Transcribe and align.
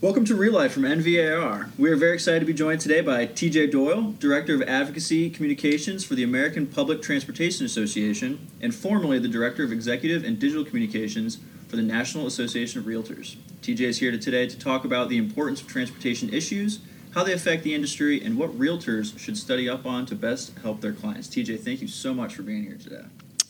Welcome 0.00 0.24
to 0.26 0.36
Real 0.36 0.52
Life 0.52 0.74
from 0.74 0.84
NVAR. 0.84 1.76
We 1.76 1.90
are 1.90 1.96
very 1.96 2.14
excited 2.14 2.38
to 2.38 2.46
be 2.46 2.52
joined 2.52 2.80
today 2.80 3.00
by 3.00 3.26
TJ 3.26 3.72
Doyle, 3.72 4.14
Director 4.20 4.54
of 4.54 4.62
Advocacy 4.62 5.28
Communications 5.28 6.04
for 6.04 6.14
the 6.14 6.22
American 6.22 6.68
Public 6.68 7.02
Transportation 7.02 7.66
Association, 7.66 8.46
and 8.60 8.72
formerly 8.72 9.18
the 9.18 9.26
Director 9.26 9.64
of 9.64 9.72
Executive 9.72 10.22
and 10.22 10.38
Digital 10.38 10.64
Communications 10.64 11.38
for 11.66 11.74
the 11.74 11.82
National 11.82 12.28
Association 12.28 12.78
of 12.78 12.86
Realtors. 12.86 13.38
TJ 13.60 13.80
is 13.80 13.98
here 13.98 14.16
today 14.16 14.46
to 14.46 14.56
talk 14.56 14.84
about 14.84 15.08
the 15.08 15.18
importance 15.18 15.60
of 15.60 15.66
transportation 15.66 16.32
issues, 16.32 16.78
how 17.16 17.24
they 17.24 17.32
affect 17.32 17.64
the 17.64 17.74
industry, 17.74 18.24
and 18.24 18.38
what 18.38 18.56
realtors 18.56 19.18
should 19.18 19.36
study 19.36 19.68
up 19.68 19.84
on 19.84 20.06
to 20.06 20.14
best 20.14 20.56
help 20.58 20.80
their 20.80 20.92
clients. 20.92 21.26
TJ, 21.26 21.58
thank 21.58 21.82
you 21.82 21.88
so 21.88 22.14
much 22.14 22.36
for 22.36 22.42
being 22.42 22.62
here 22.62 22.78
today. 22.80 23.02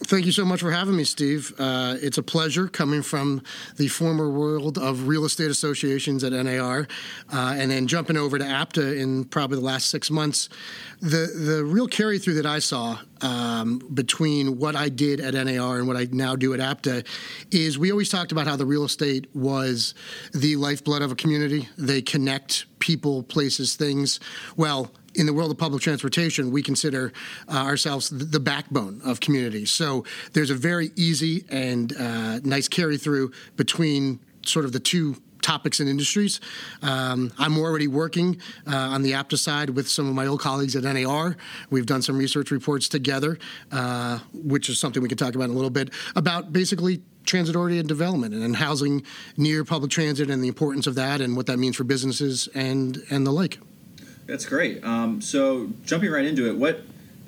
Thank 0.04 0.26
you 0.26 0.32
so 0.32 0.44
much 0.44 0.60
for 0.60 0.70
having 0.70 0.96
me, 0.96 1.02
Steve. 1.02 1.52
Uh, 1.58 1.96
it's 2.00 2.18
a 2.18 2.22
pleasure 2.22 2.68
coming 2.68 3.02
from 3.02 3.42
the 3.76 3.88
former 3.88 4.30
world 4.30 4.78
of 4.78 5.08
real 5.08 5.24
estate 5.24 5.50
associations 5.50 6.22
at 6.22 6.32
NAR 6.32 6.86
uh, 7.32 7.56
and 7.58 7.68
then 7.72 7.88
jumping 7.88 8.16
over 8.16 8.38
to 8.38 8.44
APTA 8.44 8.96
in 8.96 9.24
probably 9.24 9.56
the 9.56 9.64
last 9.64 9.90
six 9.90 10.08
months. 10.08 10.48
The, 11.00 11.26
the 11.34 11.64
real 11.64 11.88
carry 11.88 12.20
through 12.20 12.34
that 12.34 12.46
I 12.46 12.60
saw 12.60 12.98
um, 13.22 13.80
between 13.92 14.58
what 14.58 14.76
I 14.76 14.88
did 14.88 15.20
at 15.20 15.34
NAR 15.34 15.78
and 15.78 15.88
what 15.88 15.96
I 15.96 16.06
now 16.12 16.36
do 16.36 16.54
at 16.54 16.60
APTA 16.60 17.02
is 17.50 17.76
we 17.76 17.90
always 17.90 18.08
talked 18.08 18.30
about 18.30 18.46
how 18.46 18.54
the 18.54 18.66
real 18.66 18.84
estate 18.84 19.26
was 19.34 19.94
the 20.32 20.54
lifeblood 20.54 21.02
of 21.02 21.10
a 21.10 21.16
community. 21.16 21.68
They 21.76 22.02
connect 22.02 22.66
people, 22.78 23.24
places, 23.24 23.74
things. 23.74 24.20
Well, 24.56 24.92
in 25.18 25.26
the 25.26 25.32
world 25.32 25.50
of 25.50 25.58
public 25.58 25.82
transportation, 25.82 26.50
we 26.50 26.62
consider 26.62 27.12
uh, 27.48 27.56
ourselves 27.56 28.08
the 28.10 28.40
backbone 28.40 29.00
of 29.04 29.20
communities. 29.20 29.70
So 29.70 30.04
there's 30.32 30.50
a 30.50 30.54
very 30.54 30.90
easy 30.96 31.44
and 31.50 31.92
uh, 31.96 32.38
nice 32.44 32.68
carry 32.68 32.96
through 32.96 33.32
between 33.56 34.20
sort 34.42 34.64
of 34.64 34.72
the 34.72 34.80
two 34.80 35.16
topics 35.42 35.80
and 35.80 35.88
industries. 35.88 36.40
Um, 36.82 37.32
I'm 37.38 37.58
already 37.58 37.88
working 37.88 38.40
uh, 38.66 38.76
on 38.76 39.02
the 39.02 39.14
APTA 39.14 39.36
side 39.36 39.70
with 39.70 39.88
some 39.88 40.08
of 40.08 40.14
my 40.14 40.26
old 40.26 40.40
colleagues 40.40 40.76
at 40.76 40.84
NAR. 40.84 41.36
We've 41.70 41.86
done 41.86 42.02
some 42.02 42.18
research 42.18 42.50
reports 42.50 42.88
together, 42.88 43.38
uh, 43.72 44.18
which 44.32 44.68
is 44.68 44.78
something 44.78 45.02
we 45.02 45.08
can 45.08 45.18
talk 45.18 45.34
about 45.34 45.44
in 45.44 45.50
a 45.50 45.54
little 45.54 45.70
bit, 45.70 45.90
about 46.16 46.52
basically 46.52 47.02
transit 47.24 47.56
oriented 47.56 47.88
development 47.88 48.34
and 48.34 48.56
housing 48.56 49.02
near 49.36 49.64
public 49.64 49.90
transit 49.90 50.30
and 50.30 50.42
the 50.42 50.48
importance 50.48 50.86
of 50.86 50.94
that 50.94 51.20
and 51.20 51.36
what 51.36 51.46
that 51.46 51.58
means 51.58 51.76
for 51.76 51.84
businesses 51.84 52.48
and, 52.54 53.02
and 53.10 53.26
the 53.26 53.32
like. 53.32 53.58
That's 54.28 54.44
great. 54.44 54.84
Um, 54.84 55.20
so 55.22 55.70
jumping 55.84 56.10
right 56.10 56.24
into 56.24 56.46
it, 56.48 56.56
what, 56.56 56.82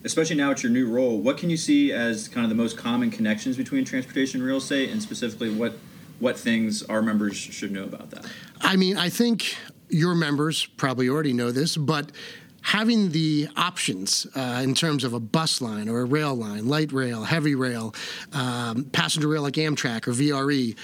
especially 0.04 0.36
now 0.36 0.50
it's 0.50 0.62
your 0.62 0.70
new 0.70 0.86
role, 0.86 1.18
what 1.18 1.38
can 1.38 1.48
you 1.48 1.56
see 1.56 1.92
as 1.92 2.28
kind 2.28 2.44
of 2.44 2.50
the 2.50 2.54
most 2.54 2.76
common 2.76 3.10
connections 3.10 3.56
between 3.56 3.86
transportation 3.86 4.40
and 4.40 4.46
real 4.46 4.58
estate, 4.58 4.90
and 4.90 5.02
specifically 5.02 5.52
what 5.52 5.74
what 6.20 6.38
things 6.38 6.82
our 6.82 7.00
members 7.00 7.34
should 7.34 7.72
know 7.72 7.84
about 7.84 8.10
that? 8.10 8.26
I 8.60 8.76
mean, 8.76 8.98
I 8.98 9.08
think 9.08 9.56
your 9.88 10.14
members 10.14 10.66
probably 10.66 11.08
already 11.08 11.32
know 11.32 11.50
this, 11.50 11.78
but 11.78 12.12
having 12.60 13.10
the 13.10 13.48
options 13.56 14.26
uh, 14.34 14.60
in 14.62 14.74
terms 14.74 15.02
of 15.02 15.14
a 15.14 15.20
bus 15.20 15.62
line 15.62 15.88
or 15.88 16.00
a 16.00 16.04
rail 16.04 16.34
line, 16.34 16.68
light 16.68 16.92
rail, 16.92 17.24
heavy 17.24 17.54
rail, 17.54 17.94
um, 18.34 18.84
passenger 18.92 19.28
rail 19.28 19.40
like 19.40 19.54
Amtrak 19.54 20.06
or 20.06 20.12
VRE. 20.12 20.76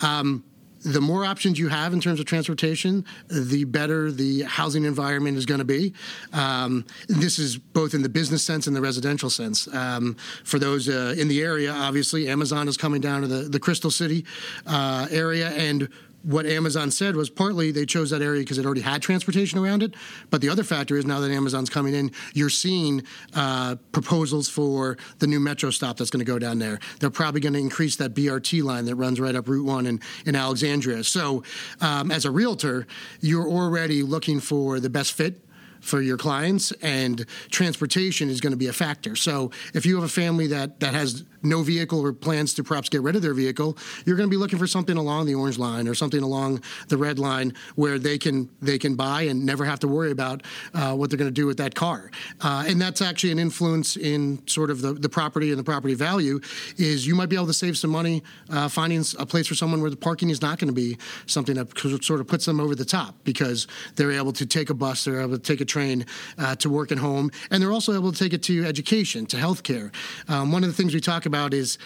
Um, 0.00 0.44
the 0.84 1.00
more 1.00 1.24
options 1.24 1.58
you 1.58 1.68
have 1.68 1.92
in 1.92 2.00
terms 2.00 2.20
of 2.20 2.26
transportation, 2.26 3.04
the 3.28 3.64
better 3.64 4.12
the 4.12 4.42
housing 4.42 4.84
environment 4.84 5.36
is 5.36 5.46
going 5.46 5.58
to 5.58 5.64
be. 5.64 5.94
Um, 6.32 6.84
this 7.08 7.38
is 7.38 7.56
both 7.56 7.94
in 7.94 8.02
the 8.02 8.08
business 8.08 8.44
sense 8.44 8.66
and 8.66 8.76
the 8.76 8.80
residential 8.80 9.30
sense. 9.30 9.66
Um, 9.74 10.16
for 10.44 10.58
those 10.58 10.88
uh, 10.88 11.14
in 11.18 11.28
the 11.28 11.42
area, 11.42 11.72
obviously, 11.72 12.28
Amazon 12.28 12.68
is 12.68 12.76
coming 12.76 13.00
down 13.00 13.22
to 13.22 13.26
the, 13.26 13.48
the 13.48 13.60
Crystal 13.60 13.90
City 13.90 14.26
uh, 14.66 15.08
area, 15.10 15.48
and 15.50 15.88
what 16.24 16.46
Amazon 16.46 16.90
said 16.90 17.16
was 17.16 17.30
partly 17.30 17.70
they 17.70 17.86
chose 17.86 18.10
that 18.10 18.22
area 18.22 18.40
because 18.40 18.58
it 18.58 18.64
already 18.64 18.80
had 18.80 19.02
transportation 19.02 19.58
around 19.58 19.82
it. 19.82 19.94
But 20.30 20.40
the 20.40 20.48
other 20.48 20.64
factor 20.64 20.96
is 20.96 21.04
now 21.04 21.20
that 21.20 21.30
Amazon's 21.30 21.70
coming 21.70 21.94
in, 21.94 22.10
you're 22.32 22.50
seeing 22.50 23.02
uh, 23.34 23.76
proposals 23.92 24.48
for 24.48 24.96
the 25.18 25.26
new 25.26 25.40
metro 25.40 25.70
stop 25.70 25.96
that's 25.96 26.10
going 26.10 26.24
to 26.24 26.30
go 26.30 26.38
down 26.38 26.58
there. 26.58 26.80
They're 27.00 27.10
probably 27.10 27.40
going 27.40 27.52
to 27.52 27.60
increase 27.60 27.96
that 27.96 28.14
BRT 28.14 28.62
line 28.62 28.86
that 28.86 28.96
runs 28.96 29.20
right 29.20 29.34
up 29.34 29.48
Route 29.48 29.66
1 29.66 29.86
in, 29.86 30.00
in 30.26 30.34
Alexandria. 30.34 31.04
So, 31.04 31.42
um, 31.80 32.10
as 32.10 32.24
a 32.24 32.30
realtor, 32.30 32.86
you're 33.20 33.48
already 33.48 34.02
looking 34.02 34.40
for 34.40 34.80
the 34.80 34.90
best 34.90 35.12
fit 35.12 35.40
for 35.84 36.00
your 36.00 36.16
clients, 36.16 36.72
and 36.82 37.26
transportation 37.50 38.30
is 38.30 38.40
going 38.40 38.52
to 38.52 38.56
be 38.56 38.68
a 38.68 38.72
factor. 38.72 39.14
So 39.14 39.50
if 39.74 39.84
you 39.84 39.94
have 39.96 40.04
a 40.04 40.08
family 40.08 40.46
that 40.48 40.80
that 40.80 40.94
has 40.94 41.24
no 41.44 41.62
vehicle 41.62 42.00
or 42.00 42.12
plans 42.12 42.54
to 42.54 42.64
perhaps 42.64 42.88
get 42.88 43.02
rid 43.02 43.16
of 43.16 43.22
their 43.22 43.34
vehicle, 43.34 43.76
you're 44.04 44.16
going 44.16 44.28
to 44.28 44.30
be 44.30 44.36
looking 44.36 44.58
for 44.58 44.66
something 44.66 44.96
along 44.96 45.26
the 45.26 45.34
orange 45.34 45.58
line 45.58 45.86
or 45.86 45.94
something 45.94 46.22
along 46.22 46.62
the 46.88 46.96
red 46.96 47.18
line 47.18 47.52
where 47.74 47.98
they 47.98 48.18
can 48.18 48.48
they 48.62 48.78
can 48.78 48.94
buy 48.94 49.22
and 49.22 49.44
never 49.44 49.64
have 49.64 49.78
to 49.80 49.88
worry 49.88 50.10
about 50.10 50.42
uh, 50.74 50.94
what 50.94 51.10
they're 51.10 51.18
going 51.18 51.28
to 51.28 51.32
do 51.32 51.46
with 51.46 51.58
that 51.58 51.74
car. 51.74 52.10
Uh, 52.40 52.64
and 52.66 52.80
that's 52.80 53.02
actually 53.02 53.30
an 53.30 53.38
influence 53.38 53.96
in 53.96 54.40
sort 54.46 54.70
of 54.70 54.80
the, 54.80 54.94
the 54.94 55.08
property 55.08 55.50
and 55.50 55.58
the 55.58 55.64
property 55.64 55.94
value 55.94 56.40
is 56.76 57.06
you 57.06 57.14
might 57.14 57.28
be 57.28 57.36
able 57.36 57.46
to 57.46 57.52
save 57.52 57.76
some 57.76 57.90
money 57.90 58.22
uh, 58.50 58.68
finding 58.68 59.04
a 59.18 59.26
place 59.26 59.46
for 59.46 59.54
someone 59.54 59.80
where 59.80 59.90
the 59.90 59.96
parking 59.96 60.30
is 60.30 60.40
not 60.40 60.58
going 60.58 60.68
to 60.68 60.74
be 60.74 60.96
something 61.26 61.56
that 61.56 61.76
sort 62.02 62.20
of 62.20 62.26
puts 62.26 62.44
them 62.44 62.60
over 62.60 62.74
the 62.74 62.84
top 62.84 63.14
because 63.24 63.66
they're 63.96 64.12
able 64.12 64.32
to 64.32 64.46
take 64.46 64.70
a 64.70 64.74
bus, 64.74 65.04
they're 65.04 65.20
able 65.20 65.36
to 65.36 65.42
take 65.42 65.60
a 65.60 65.64
train 65.64 66.06
uh, 66.38 66.54
to 66.56 66.70
work 66.70 66.90
and 66.90 67.00
home, 67.00 67.30
and 67.50 67.62
they're 67.62 67.72
also 67.72 67.92
able 67.92 68.12
to 68.12 68.18
take 68.18 68.32
it 68.32 68.42
to 68.42 68.64
education, 68.64 69.26
to 69.26 69.36
healthcare. 69.36 69.92
Um, 70.28 70.52
one 70.52 70.62
of 70.62 70.70
the 70.70 70.74
things 70.74 70.94
we 70.94 71.00
talk 71.00 71.26
about 71.26 71.33
is 71.54 71.78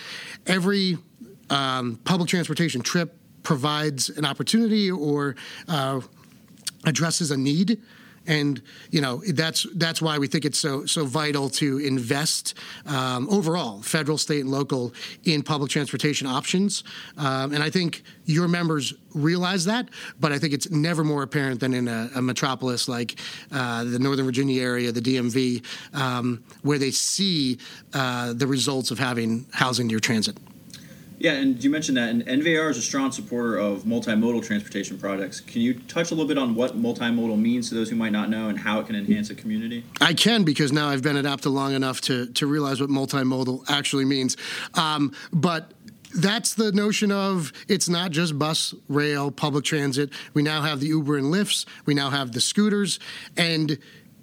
every 0.46 0.98
um, 1.50 1.98
public 2.04 2.28
transportation 2.28 2.80
trip 2.80 3.18
provides 3.42 4.10
an 4.10 4.24
opportunity 4.24 4.90
or 4.90 5.36
uh, 5.68 6.00
addresses 6.84 7.30
a 7.30 7.36
need 7.36 7.80
and 8.28 8.62
you 8.90 9.00
know 9.00 9.20
that's 9.32 9.66
that's 9.74 10.00
why 10.00 10.18
we 10.18 10.28
think 10.28 10.44
it's 10.44 10.58
so 10.58 10.86
so 10.86 11.04
vital 11.04 11.48
to 11.48 11.78
invest 11.78 12.54
um, 12.86 13.28
overall, 13.28 13.82
federal, 13.82 14.18
state, 14.18 14.42
and 14.42 14.50
local, 14.50 14.94
in 15.24 15.42
public 15.42 15.70
transportation 15.70 16.26
options. 16.26 16.84
Um, 17.16 17.52
and 17.52 17.62
I 17.62 17.70
think 17.70 18.04
your 18.26 18.46
members 18.46 18.94
realize 19.14 19.64
that, 19.64 19.88
but 20.20 20.30
I 20.30 20.38
think 20.38 20.52
it's 20.52 20.70
never 20.70 21.02
more 21.02 21.22
apparent 21.22 21.60
than 21.60 21.74
in 21.74 21.88
a, 21.88 22.10
a 22.14 22.22
metropolis 22.22 22.86
like 22.88 23.18
uh, 23.50 23.84
the 23.84 23.98
Northern 23.98 24.26
Virginia 24.26 24.62
area, 24.62 24.92
the 24.92 25.00
DMV, 25.00 25.64
um, 25.94 26.44
where 26.62 26.78
they 26.78 26.90
see 26.90 27.58
uh, 27.94 28.34
the 28.34 28.46
results 28.46 28.90
of 28.90 28.98
having 28.98 29.46
housing 29.52 29.86
near 29.86 29.98
transit. 29.98 30.36
Yeah, 31.18 31.32
and 31.32 31.62
you 31.62 31.68
mentioned 31.68 31.96
that, 31.96 32.10
and 32.10 32.24
NVAR 32.24 32.70
is 32.70 32.78
a 32.78 32.82
strong 32.82 33.10
supporter 33.10 33.56
of 33.56 33.82
multimodal 33.82 34.44
transportation 34.44 34.98
products. 34.98 35.40
Can 35.40 35.62
you 35.62 35.74
touch 35.74 36.12
a 36.12 36.14
little 36.14 36.28
bit 36.28 36.38
on 36.38 36.54
what 36.54 36.80
multimodal 36.80 37.38
means 37.38 37.68
to 37.70 37.74
those 37.74 37.90
who 37.90 37.96
might 37.96 38.12
not 38.12 38.30
know 38.30 38.48
and 38.48 38.58
how 38.58 38.78
it 38.78 38.86
can 38.86 38.94
enhance 38.94 39.28
a 39.28 39.34
community? 39.34 39.84
I 40.00 40.14
can 40.14 40.44
because 40.44 40.72
now 40.72 40.88
I've 40.88 41.02
been 41.02 41.16
at 41.16 41.26
APTA 41.26 41.48
long 41.48 41.74
enough 41.74 42.00
to, 42.02 42.26
to 42.26 42.46
realize 42.46 42.80
what 42.80 42.88
multimodal 42.88 43.64
actually 43.68 44.04
means. 44.04 44.36
Um, 44.74 45.12
but 45.32 45.72
that's 46.14 46.54
the 46.54 46.70
notion 46.70 47.10
of 47.10 47.52
it's 47.66 47.88
not 47.88 48.12
just 48.12 48.38
bus, 48.38 48.74
rail, 48.88 49.30
public 49.30 49.64
transit. 49.64 50.10
We 50.34 50.42
now 50.42 50.62
have 50.62 50.78
the 50.80 50.86
Uber 50.86 51.16
and 51.16 51.26
Lyfts. 51.26 51.66
We 51.84 51.94
now 51.94 52.10
have 52.10 52.32
the 52.32 52.40
scooters. 52.40 53.00
And 53.36 53.78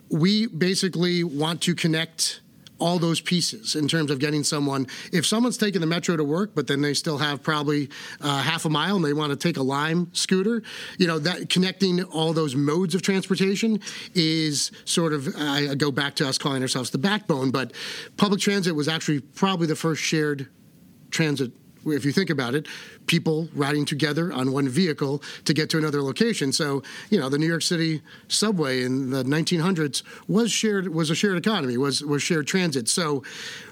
we 0.09 0.47
basically 0.47 1.23
want 1.23 1.61
to 1.63 1.75
connect 1.75 2.41
all 2.79 2.99
those 2.99 3.21
pieces 3.21 3.75
in 3.75 3.87
terms 3.87 4.11
of 4.11 4.19
getting 4.19 4.43
someone. 4.43 4.87
If 5.11 5.25
someone's 5.25 5.57
taking 5.57 5.81
the 5.81 5.87
metro 5.87 6.17
to 6.17 6.23
work, 6.23 6.51
but 6.53 6.67
then 6.67 6.81
they 6.81 6.93
still 6.93 7.17
have 7.17 7.41
probably 7.41 7.89
uh, 8.21 8.41
half 8.41 8.65
a 8.65 8.69
mile 8.69 8.95
and 8.95 9.05
they 9.05 9.13
want 9.13 9.31
to 9.31 9.35
take 9.35 9.57
a 9.57 9.63
Lime 9.63 10.09
scooter, 10.13 10.61
you 10.97 11.07
know, 11.07 11.19
that 11.19 11.49
connecting 11.49 12.03
all 12.03 12.33
those 12.33 12.55
modes 12.55 12.95
of 12.95 13.01
transportation 13.01 13.79
is 14.13 14.71
sort 14.85 15.13
of, 15.13 15.33
I 15.37 15.75
go 15.75 15.91
back 15.91 16.15
to 16.15 16.27
us 16.27 16.37
calling 16.37 16.61
ourselves 16.61 16.89
the 16.89 16.97
backbone, 16.97 17.51
but 17.51 17.73
public 18.17 18.41
transit 18.41 18.75
was 18.75 18.87
actually 18.87 19.21
probably 19.21 19.67
the 19.67 19.75
first 19.75 20.01
shared 20.01 20.47
transit 21.11 21.51
if 21.85 22.05
you 22.05 22.11
think 22.11 22.29
about 22.29 22.55
it, 22.55 22.67
people 23.07 23.47
riding 23.53 23.85
together 23.85 24.33
on 24.33 24.51
one 24.51 24.67
vehicle 24.67 25.21
to 25.45 25.53
get 25.53 25.69
to 25.71 25.77
another 25.77 26.01
location. 26.01 26.51
So, 26.51 26.83
you 27.09 27.19
know, 27.19 27.29
the 27.29 27.37
New 27.37 27.47
York 27.47 27.61
City 27.61 28.01
subway 28.27 28.83
in 28.83 29.09
the 29.09 29.23
1900s 29.23 30.03
was 30.27 30.51
shared 30.51 30.87
was 30.87 31.09
a 31.09 31.15
shared 31.15 31.37
economy, 31.37 31.77
was 31.77 32.03
was 32.03 32.23
shared 32.23 32.47
transit. 32.47 32.87
So, 32.89 33.23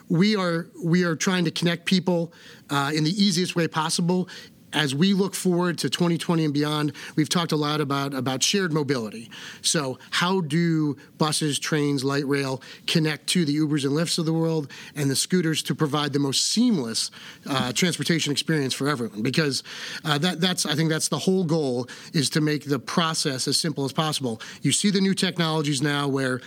we 0.09 0.35
are 0.35 0.67
we 0.83 1.03
are 1.03 1.15
trying 1.15 1.45
to 1.45 1.51
connect 1.51 1.85
people 1.85 2.31
uh, 2.69 2.91
in 2.93 3.03
the 3.03 3.11
easiest 3.11 3.55
way 3.55 3.67
possible 3.67 4.27
as 4.73 4.93
we 4.95 5.13
look 5.13 5.35
forward 5.35 5.77
to 5.79 5.89
2020 5.89 6.45
and 6.45 6.53
beyond, 6.53 6.93
we've 7.15 7.29
talked 7.29 7.51
a 7.51 7.55
lot 7.55 7.81
about, 7.81 8.13
about 8.13 8.43
shared 8.43 8.73
mobility. 8.73 9.29
So, 9.61 9.99
how 10.11 10.41
do 10.41 10.97
buses, 11.17 11.59
trains, 11.59 12.03
light 12.03 12.27
rail 12.27 12.61
connect 12.87 13.27
to 13.27 13.45
the 13.45 13.55
Ubers 13.55 13.85
and 13.85 13.93
Lyfts 13.93 14.17
of 14.17 14.25
the 14.25 14.33
world 14.33 14.71
and 14.95 15.09
the 15.09 15.15
scooters 15.15 15.63
to 15.63 15.75
provide 15.75 16.13
the 16.13 16.19
most 16.19 16.47
seamless 16.47 17.11
uh, 17.45 17.71
transportation 17.71 18.31
experience 18.31 18.73
for 18.73 18.87
everyone? 18.87 19.21
Because 19.21 19.63
uh, 20.03 20.17
that, 20.17 20.41
that's, 20.41 20.65
I 20.65 20.75
think 20.75 20.89
that's 20.89 21.07
the 21.07 21.19
whole 21.19 21.43
goal 21.43 21.87
is 22.13 22.29
to 22.31 22.41
make 22.41 22.65
the 22.65 22.79
process 22.79 23.47
as 23.47 23.57
simple 23.57 23.85
as 23.85 23.93
possible. 23.93 24.41
You 24.61 24.71
see 24.71 24.89
the 24.89 25.01
new 25.01 25.13
technologies 25.13 25.81
now 25.81 26.07
where 26.07 26.41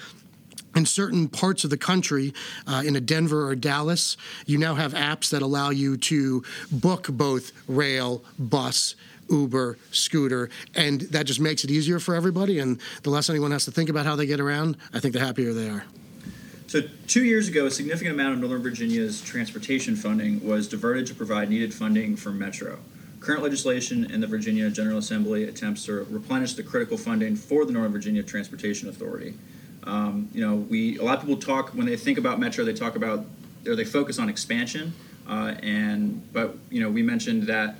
in 0.77 0.85
certain 0.87 1.27
parts 1.29 1.65
of 1.65 1.71
the 1.71 1.77
country, 1.79 2.35
uh, 2.67 2.83
in 2.85 2.95
a 2.95 3.01
Denver 3.01 3.49
or 3.49 3.57
Dallas, 3.57 4.17
you 4.45 4.59
now 4.59 4.75
have 4.75 4.93
apps 4.93 5.31
that 5.31 5.43
allow 5.43 5.71
you 5.71 5.97
to 5.97 6.45
book 6.71 7.09
both 7.09 7.53
rail, 7.67 8.23
bus, 8.39 8.95
Uber, 9.31 9.79
scooter, 9.91 10.51
and 10.75 11.01
that 11.01 11.27
just 11.27 11.41
makes 11.41 11.65
it 11.65 11.71
easier 11.71 11.99
for 11.99 12.15
everybody. 12.15 12.61
And 12.61 12.79
the 13.03 13.11
less 13.11 13.29
anyone 13.31 13.51
has 13.51 13.65
to 13.65 13.73
think 13.73 13.89
about 13.89 14.07
how 14.07 14.15
they 14.15 14.27
get 14.27 14.39
around, 14.39 14.77
I 14.93 15.01
think 15.01 15.15
the 15.15 15.21
happier 15.21 15.53
they 15.53 15.69
are. 15.69 15.85
So, 16.69 16.83
two 17.07 17.25
years 17.25 17.49
ago, 17.49 17.67
a 17.67 17.71
significant 17.71 18.15
amount 18.15 18.35
of 18.35 18.41
Northern 18.41 18.63
Virginia's 18.63 19.23
transportation 19.23 19.97
funding 19.97 20.45
was 20.47 20.69
diverted 20.69 21.07
to 21.07 21.15
provide 21.15 21.49
needed 21.49 21.73
funding 21.73 22.17
for 22.17 22.31
Metro. 22.31 22.79
Current 23.21 23.43
legislation 23.43 24.11
in 24.11 24.21
the 24.21 24.27
Virginia 24.27 24.69
General 24.69 24.99
Assembly 24.99 25.45
attempts 25.45 25.85
to 25.87 26.05
replenish 26.11 26.55
the 26.55 26.63
critical 26.63 26.99
funding 26.99 27.35
for 27.35 27.65
the 27.65 27.73
Northern 27.73 27.93
Virginia 27.93 28.23
Transportation 28.23 28.89
Authority. 28.89 29.35
Um, 29.87 30.29
you 30.33 30.45
know, 30.45 30.57
we 30.57 30.99
a 30.99 31.03
lot 31.03 31.19
of 31.19 31.21
people 31.21 31.37
talk 31.37 31.71
when 31.71 31.87
they 31.87 31.97
think 31.97 32.19
about 32.19 32.41
Metro, 32.41 32.65
they 32.65 32.73
talk 32.73 32.97
about 32.97 33.25
or 33.67 33.77
they 33.77 33.85
focus 33.85 34.19
on 34.19 34.29
expansion, 34.29 34.93
uh, 35.29 35.55
and 35.63 36.33
but 36.33 36.57
you 36.71 36.81
know, 36.81 36.91
we 36.91 37.03
mentioned 37.03 37.45
that 37.45 37.77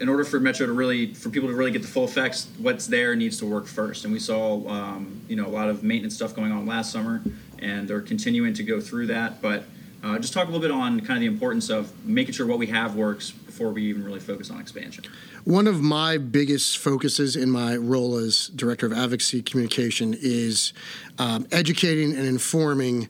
in 0.00 0.08
order 0.08 0.24
for 0.24 0.38
Metro 0.40 0.66
to 0.66 0.72
really, 0.72 1.12
for 1.14 1.28
people 1.28 1.48
to 1.48 1.54
really 1.54 1.70
get 1.70 1.82
the 1.82 1.88
full 1.88 2.04
effects, 2.04 2.48
what's 2.58 2.86
there 2.86 3.16
needs 3.16 3.38
to 3.38 3.46
work 3.46 3.66
first. 3.66 4.04
And 4.04 4.12
we 4.12 4.20
saw, 4.20 4.66
um, 4.68 5.20
you 5.28 5.36
know, 5.36 5.46
a 5.46 5.50
lot 5.50 5.68
of 5.68 5.82
maintenance 5.82 6.14
stuff 6.14 6.34
going 6.34 6.52
on 6.52 6.66
last 6.66 6.92
summer, 6.92 7.22
and 7.58 7.88
they're 7.88 8.00
continuing 8.00 8.54
to 8.54 8.62
go 8.62 8.80
through 8.80 9.08
that. 9.08 9.42
But 9.42 9.64
uh, 10.02 10.18
just 10.18 10.32
talk 10.32 10.44
a 10.44 10.50
little 10.50 10.60
bit 10.60 10.70
on 10.70 11.00
kind 11.00 11.16
of 11.16 11.20
the 11.20 11.26
importance 11.26 11.70
of 11.70 11.92
making 12.04 12.34
sure 12.34 12.46
what 12.46 12.58
we 12.58 12.68
have 12.68 12.94
works 12.94 13.30
before 13.58 13.72
we 13.72 13.82
even 13.82 14.04
really 14.04 14.20
focus 14.20 14.52
on 14.52 14.60
expansion. 14.60 15.04
One 15.42 15.66
of 15.66 15.80
my 15.82 16.16
biggest 16.16 16.78
focuses 16.78 17.34
in 17.34 17.50
my 17.50 17.74
role 17.74 18.16
as 18.16 18.46
director 18.54 18.86
of 18.86 18.92
advocacy 18.92 19.42
communication 19.42 20.14
is 20.16 20.72
um, 21.18 21.44
educating 21.50 22.14
and 22.14 22.24
informing 22.24 23.08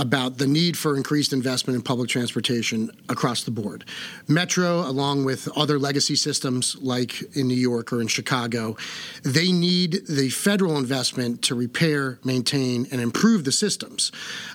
about 0.00 0.38
the 0.38 0.46
need 0.46 0.78
for 0.78 0.96
increased 0.96 1.30
investment 1.30 1.76
in 1.76 1.82
public 1.82 2.08
transportation 2.08 2.90
across 3.10 3.44
the 3.44 3.50
board. 3.50 3.84
Metro, 4.28 4.80
along 4.80 5.26
with 5.26 5.46
other 5.58 5.78
legacy 5.78 6.16
systems 6.16 6.74
like 6.80 7.20
in 7.36 7.46
New 7.46 7.54
York 7.54 7.92
or 7.92 8.00
in 8.00 8.08
Chicago, 8.08 8.78
they 9.24 9.52
need 9.52 10.06
the 10.08 10.30
federal 10.30 10.78
investment 10.78 11.42
to 11.42 11.54
repair, 11.54 12.18
maintain, 12.24 12.86
and 12.90 12.98
improve 13.02 13.44
the 13.44 13.52
systems. 13.52 14.10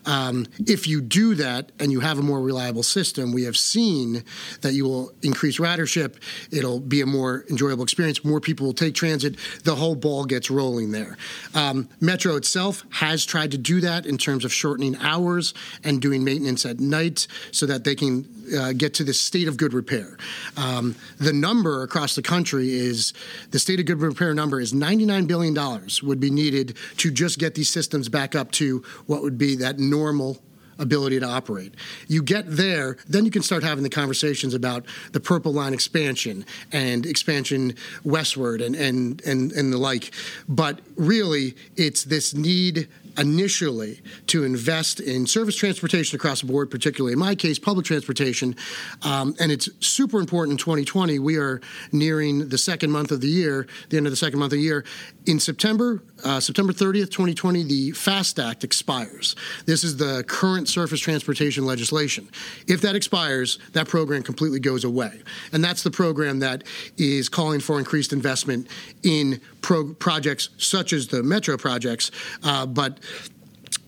Um, 0.08 0.48
if 0.66 0.88
you 0.88 1.00
do 1.00 1.36
that 1.36 1.72
and 1.80 1.92
you 1.92 2.00
have 2.00 2.18
a 2.18 2.24
more 2.24 2.42
reliable 2.42 2.82
system, 2.82 3.32
we 3.32 3.44
have 3.44 3.56
seen 3.56 4.24
that 4.62 4.74
you 4.74 4.86
will 4.86 5.14
increase 5.22 5.60
ridership, 5.60 6.16
it'll 6.52 6.80
be 6.80 7.02
a 7.02 7.06
more 7.06 7.46
enjoyable 7.52 7.84
experience, 7.84 8.26
more 8.26 8.42
people 8.42 8.66
will 8.66 8.74
take 8.74 8.96
transit, 8.96 9.36
the 9.64 9.76
whole 9.76 9.96
ball 9.96 10.26
gets 10.26 10.50
rolling 10.50 10.92
there. 10.92 11.18
Um, 11.54 11.88
Metro 12.02 12.36
itself 12.36 12.84
has 12.90 13.26
tried 13.26 13.52
to 13.52 13.60
do 13.60 13.80
that 13.82 14.08
in 14.08 14.18
terms 14.18 14.44
of 14.44 14.52
shortening 14.52 14.96
hours 14.98 15.35
hours 15.36 15.54
and 15.84 16.02
doing 16.02 16.24
maintenance 16.24 16.66
at 16.66 16.80
night 16.80 17.28
so 17.52 17.66
that 17.66 17.84
they 17.84 17.96
can 17.96 18.28
uh, 18.58 18.74
get 18.74 18.94
to 18.96 19.04
this 19.04 19.20
state 19.20 19.48
of 19.48 19.58
good 19.58 19.74
repair. 19.74 20.18
Um, 20.58 20.96
the 21.18 21.34
number 21.34 21.84
across 21.84 22.16
the 22.16 22.22
country 22.22 22.72
is 22.72 23.14
the 23.52 23.60
state 23.60 23.80
of 23.80 23.86
good 23.86 24.02
repair 24.02 24.34
number 24.34 24.60
is 24.60 24.74
$99 24.74 25.28
billion 25.28 25.56
would 26.04 26.20
be 26.20 26.30
needed 26.30 26.78
to 26.98 27.12
just 27.12 27.40
get 27.40 27.56
these 27.56 27.70
systems 27.70 28.10
back 28.10 28.36
up 28.36 28.52
to 28.52 28.84
what 29.08 29.22
would 29.22 29.38
be 29.38 29.56
that 29.56 29.80
normal 29.80 30.40
ability 30.78 31.18
to 31.22 31.26
operate. 31.26 31.74
You 32.10 32.22
get 32.22 32.44
there, 32.48 32.98
then 33.08 33.24
you 33.24 33.32
can 33.32 33.42
start 33.42 33.64
having 33.64 33.84
the 33.84 33.90
conversations 33.90 34.54
about 34.54 34.86
the 35.14 35.22
Purple 35.22 35.54
Line 35.54 35.74
expansion 35.74 36.46
and 36.72 37.06
expansion 37.06 37.76
westward 38.04 38.60
and, 38.60 38.76
and, 38.76 39.22
and, 39.26 39.54
and 39.54 39.72
the 39.72 39.78
like. 39.78 40.12
But 40.50 40.82
really, 40.98 41.56
it's 41.78 42.04
this 42.04 42.34
need 42.34 42.90
initially 43.18 44.02
to 44.28 44.44
invest 44.44 45.00
in 45.00 45.26
surface 45.28 45.56
transportation 45.56 46.16
across 46.16 46.42
the 46.42 46.48
board, 46.48 46.70
particularly 46.70 47.14
in 47.14 47.20
my 47.20 47.36
case, 47.36 47.60
public 47.60 47.86
transportation. 47.86 48.56
Um, 49.04 49.36
and 49.40 49.52
it's 49.52 49.70
super 49.80 50.20
important 50.20 50.54
in 50.54 50.58
2020. 50.58 51.20
We 51.20 51.38
are 51.38 51.62
nearing 51.92 52.50
the 52.50 52.58
second 52.58 52.92
month 52.92 53.12
of 53.12 53.22
the 53.22 53.28
year, 53.28 53.68
the 53.90 53.98
end 53.98 54.08
of 54.08 54.12
the 54.12 54.18
second 54.18 54.40
month 54.40 54.54
of 54.54 54.58
the 54.58 54.64
year. 54.64 54.86
In 55.26 55.40
September, 55.40 56.04
uh, 56.24 56.40
September 56.40 56.74
30th, 56.74 57.12
2020, 57.12 57.64
the 57.64 57.92
FAST 57.92 58.40
Act 58.40 58.64
expires. 58.64 59.36
This 59.66 59.84
is 59.84 59.98
the 59.98 60.24
current 60.28 60.68
surface 60.68 61.00
transportation 61.00 61.66
legislation. 61.66 62.30
If 62.68 62.82
that 62.82 62.96
expires, 62.96 63.60
that 63.74 63.88
program 63.88 64.24
completely 64.24 64.60
goes 64.60 64.84
away. 64.84 65.22
And 65.52 65.64
that's 65.64 65.84
the 65.84 65.92
program 65.92 66.40
that 66.40 66.64
is 66.98 67.30
calling 67.30 67.60
for 67.60 67.80
increased 67.80 68.14
investment 68.14 68.68
in 69.04 69.42
pro- 69.62 69.94
projects 69.94 70.50
such 70.58 70.94
as 70.94 71.08
the 71.08 71.24
metro 71.24 71.58
projects, 71.58 72.12
uh, 72.44 72.66
but 72.66 73.00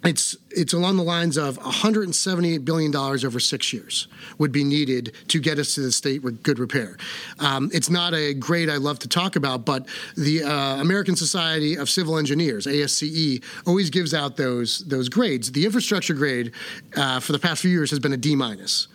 it's 0.04 0.38
it's 0.52 0.74
along 0.74 0.98
the 0.98 1.04
lines 1.04 1.38
of 1.38 1.58
178 1.58 2.64
billion 2.64 2.92
dollars 2.92 3.25
over 3.25 3.40
six 3.40 3.74
years 3.74 4.08
would 4.38 4.52
be 4.52 4.64
needed 4.64 5.14
to 5.28 5.40
get 5.40 5.60
us 5.60 5.75
to 5.75 5.81
the 5.81 5.92
state 5.92 6.24
with 6.24 6.44
good 6.44 6.60
repair. 6.60 6.98
Um, 7.40 7.69
it's 7.74 7.90
not 7.90 8.14
a 8.14 8.34
grade 8.34 8.69
I 8.69 8.78
love 8.78 9.00
to 9.00 9.08
talk 9.08 9.36
about, 9.36 9.66
but 9.66 9.88
the 10.16 10.44
uh, 10.44 10.81
American 10.81 11.16
Society 11.16 11.75
of 11.75 11.90
Civil 11.90 12.18
Engineers 12.18 12.68
(ASCE) 12.68 13.44
always 13.66 13.90
gives 13.90 14.14
out 14.14 14.38
those 14.38 14.80
those 14.80 15.10
grades. 15.10 15.52
The 15.52 15.66
infrastructure 15.66 16.14
grade 16.14 16.52
uh, 16.96 17.19
for 17.19 17.31
the 17.31 17.40
past 17.40 17.62
few 17.62 17.72
years 17.72 17.90
has 17.90 18.00
been 18.00 18.14
a 18.14 18.18
D 18.18 18.36
minus. 18.36 18.88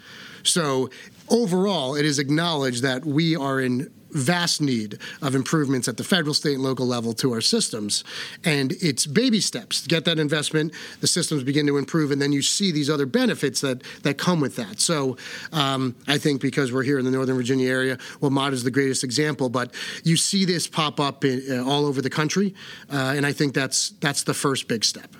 So 0.44 0.90
overall, 1.28 1.94
it 1.94 2.04
is 2.04 2.18
acknowledged 2.18 2.82
that 2.82 3.04
we 3.04 3.36
are 3.36 3.60
in 3.60 3.92
vast 4.12 4.60
need 4.60 4.98
of 5.20 5.34
improvements 5.34 5.88
at 5.88 5.96
the 5.96 6.04
federal, 6.04 6.34
state, 6.34 6.54
and 6.54 6.62
local 6.62 6.86
level 6.86 7.12
to 7.14 7.32
our 7.32 7.40
systems. 7.40 8.04
And 8.44 8.72
it's 8.80 9.06
baby 9.06 9.40
steps. 9.40 9.86
Get 9.86 10.04
that 10.04 10.18
investment, 10.18 10.72
the 11.00 11.06
systems 11.06 11.42
begin 11.42 11.66
to 11.66 11.78
improve, 11.78 12.10
and 12.10 12.20
then 12.20 12.32
you 12.32 12.42
see 12.42 12.72
these 12.72 12.90
other 12.90 13.06
benefits 13.06 13.60
that, 13.62 13.82
that 14.02 14.18
come 14.18 14.40
with 14.40 14.56
that. 14.56 14.80
So 14.80 15.16
um, 15.52 15.94
I 16.06 16.18
think 16.18 16.40
because 16.40 16.72
we're 16.72 16.82
here 16.82 16.98
in 16.98 17.04
the 17.04 17.10
Northern 17.10 17.36
Virginia 17.36 17.70
area, 17.70 17.96
WMATA 18.20 18.52
is 18.52 18.64
the 18.64 18.70
greatest 18.70 19.04
example, 19.04 19.48
but 19.48 19.74
you 20.04 20.16
see 20.16 20.44
this 20.44 20.66
pop 20.66 21.00
up 21.00 21.24
in, 21.24 21.42
uh, 21.50 21.64
all 21.64 21.86
over 21.86 22.02
the 22.02 22.10
country, 22.10 22.54
uh, 22.92 23.14
and 23.16 23.26
I 23.26 23.32
think 23.32 23.54
that's 23.54 23.90
that's 24.00 24.22
the 24.22 24.34
first 24.34 24.68
big 24.68 24.84
step. 24.84 25.14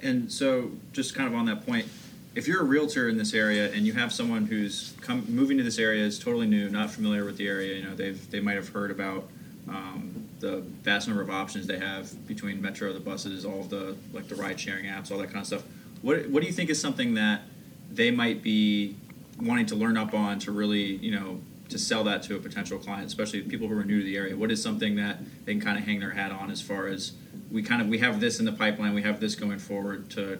And 0.00 0.30
so, 0.30 0.70
just 0.92 1.14
kind 1.14 1.28
of 1.28 1.34
on 1.34 1.46
that 1.46 1.66
point, 1.66 1.86
if 2.38 2.46
you're 2.46 2.60
a 2.60 2.64
realtor 2.64 3.08
in 3.08 3.18
this 3.18 3.34
area 3.34 3.68
and 3.72 3.84
you 3.84 3.92
have 3.92 4.12
someone 4.12 4.46
who's 4.46 4.94
come 5.00 5.26
moving 5.28 5.58
to 5.58 5.64
this 5.64 5.76
area 5.76 6.04
is 6.04 6.20
totally 6.20 6.46
new, 6.46 6.70
not 6.70 6.88
familiar 6.88 7.24
with 7.24 7.36
the 7.36 7.48
area, 7.48 7.74
you 7.74 7.82
know, 7.82 7.96
they've 7.96 8.30
they 8.30 8.38
might 8.38 8.54
have 8.54 8.68
heard 8.68 8.92
about 8.92 9.28
um, 9.68 10.24
the 10.38 10.58
vast 10.84 11.08
number 11.08 11.20
of 11.20 11.30
options 11.30 11.66
they 11.66 11.80
have 11.80 12.26
between 12.28 12.62
Metro, 12.62 12.92
the 12.92 13.00
buses, 13.00 13.44
all 13.44 13.58
of 13.58 13.70
the 13.70 13.96
like 14.12 14.28
the 14.28 14.36
ride 14.36 14.58
sharing 14.58 14.84
apps, 14.84 15.10
all 15.10 15.18
that 15.18 15.26
kind 15.26 15.40
of 15.40 15.46
stuff. 15.48 15.64
What 16.00 16.28
what 16.28 16.40
do 16.40 16.46
you 16.46 16.52
think 16.52 16.70
is 16.70 16.80
something 16.80 17.14
that 17.14 17.42
they 17.90 18.12
might 18.12 18.40
be 18.40 18.94
wanting 19.42 19.66
to 19.66 19.74
learn 19.74 19.96
up 19.96 20.14
on 20.14 20.38
to 20.40 20.52
really, 20.52 20.94
you 20.98 21.10
know, 21.10 21.40
to 21.70 21.78
sell 21.78 22.04
that 22.04 22.22
to 22.24 22.36
a 22.36 22.38
potential 22.38 22.78
client, 22.78 23.06
especially 23.06 23.42
people 23.42 23.66
who 23.66 23.76
are 23.76 23.84
new 23.84 23.98
to 23.98 24.04
the 24.04 24.16
area? 24.16 24.36
What 24.36 24.52
is 24.52 24.62
something 24.62 24.94
that 24.94 25.18
they 25.44 25.54
can 25.54 25.60
kind 25.60 25.76
of 25.76 25.84
hang 25.84 25.98
their 25.98 26.12
hat 26.12 26.30
on 26.30 26.52
as 26.52 26.62
far 26.62 26.86
as 26.86 27.14
we 27.50 27.64
kind 27.64 27.82
of 27.82 27.88
we 27.88 27.98
have 27.98 28.20
this 28.20 28.38
in 28.38 28.44
the 28.44 28.52
pipeline, 28.52 28.94
we 28.94 29.02
have 29.02 29.18
this 29.18 29.34
going 29.34 29.58
forward 29.58 30.08
to 30.10 30.38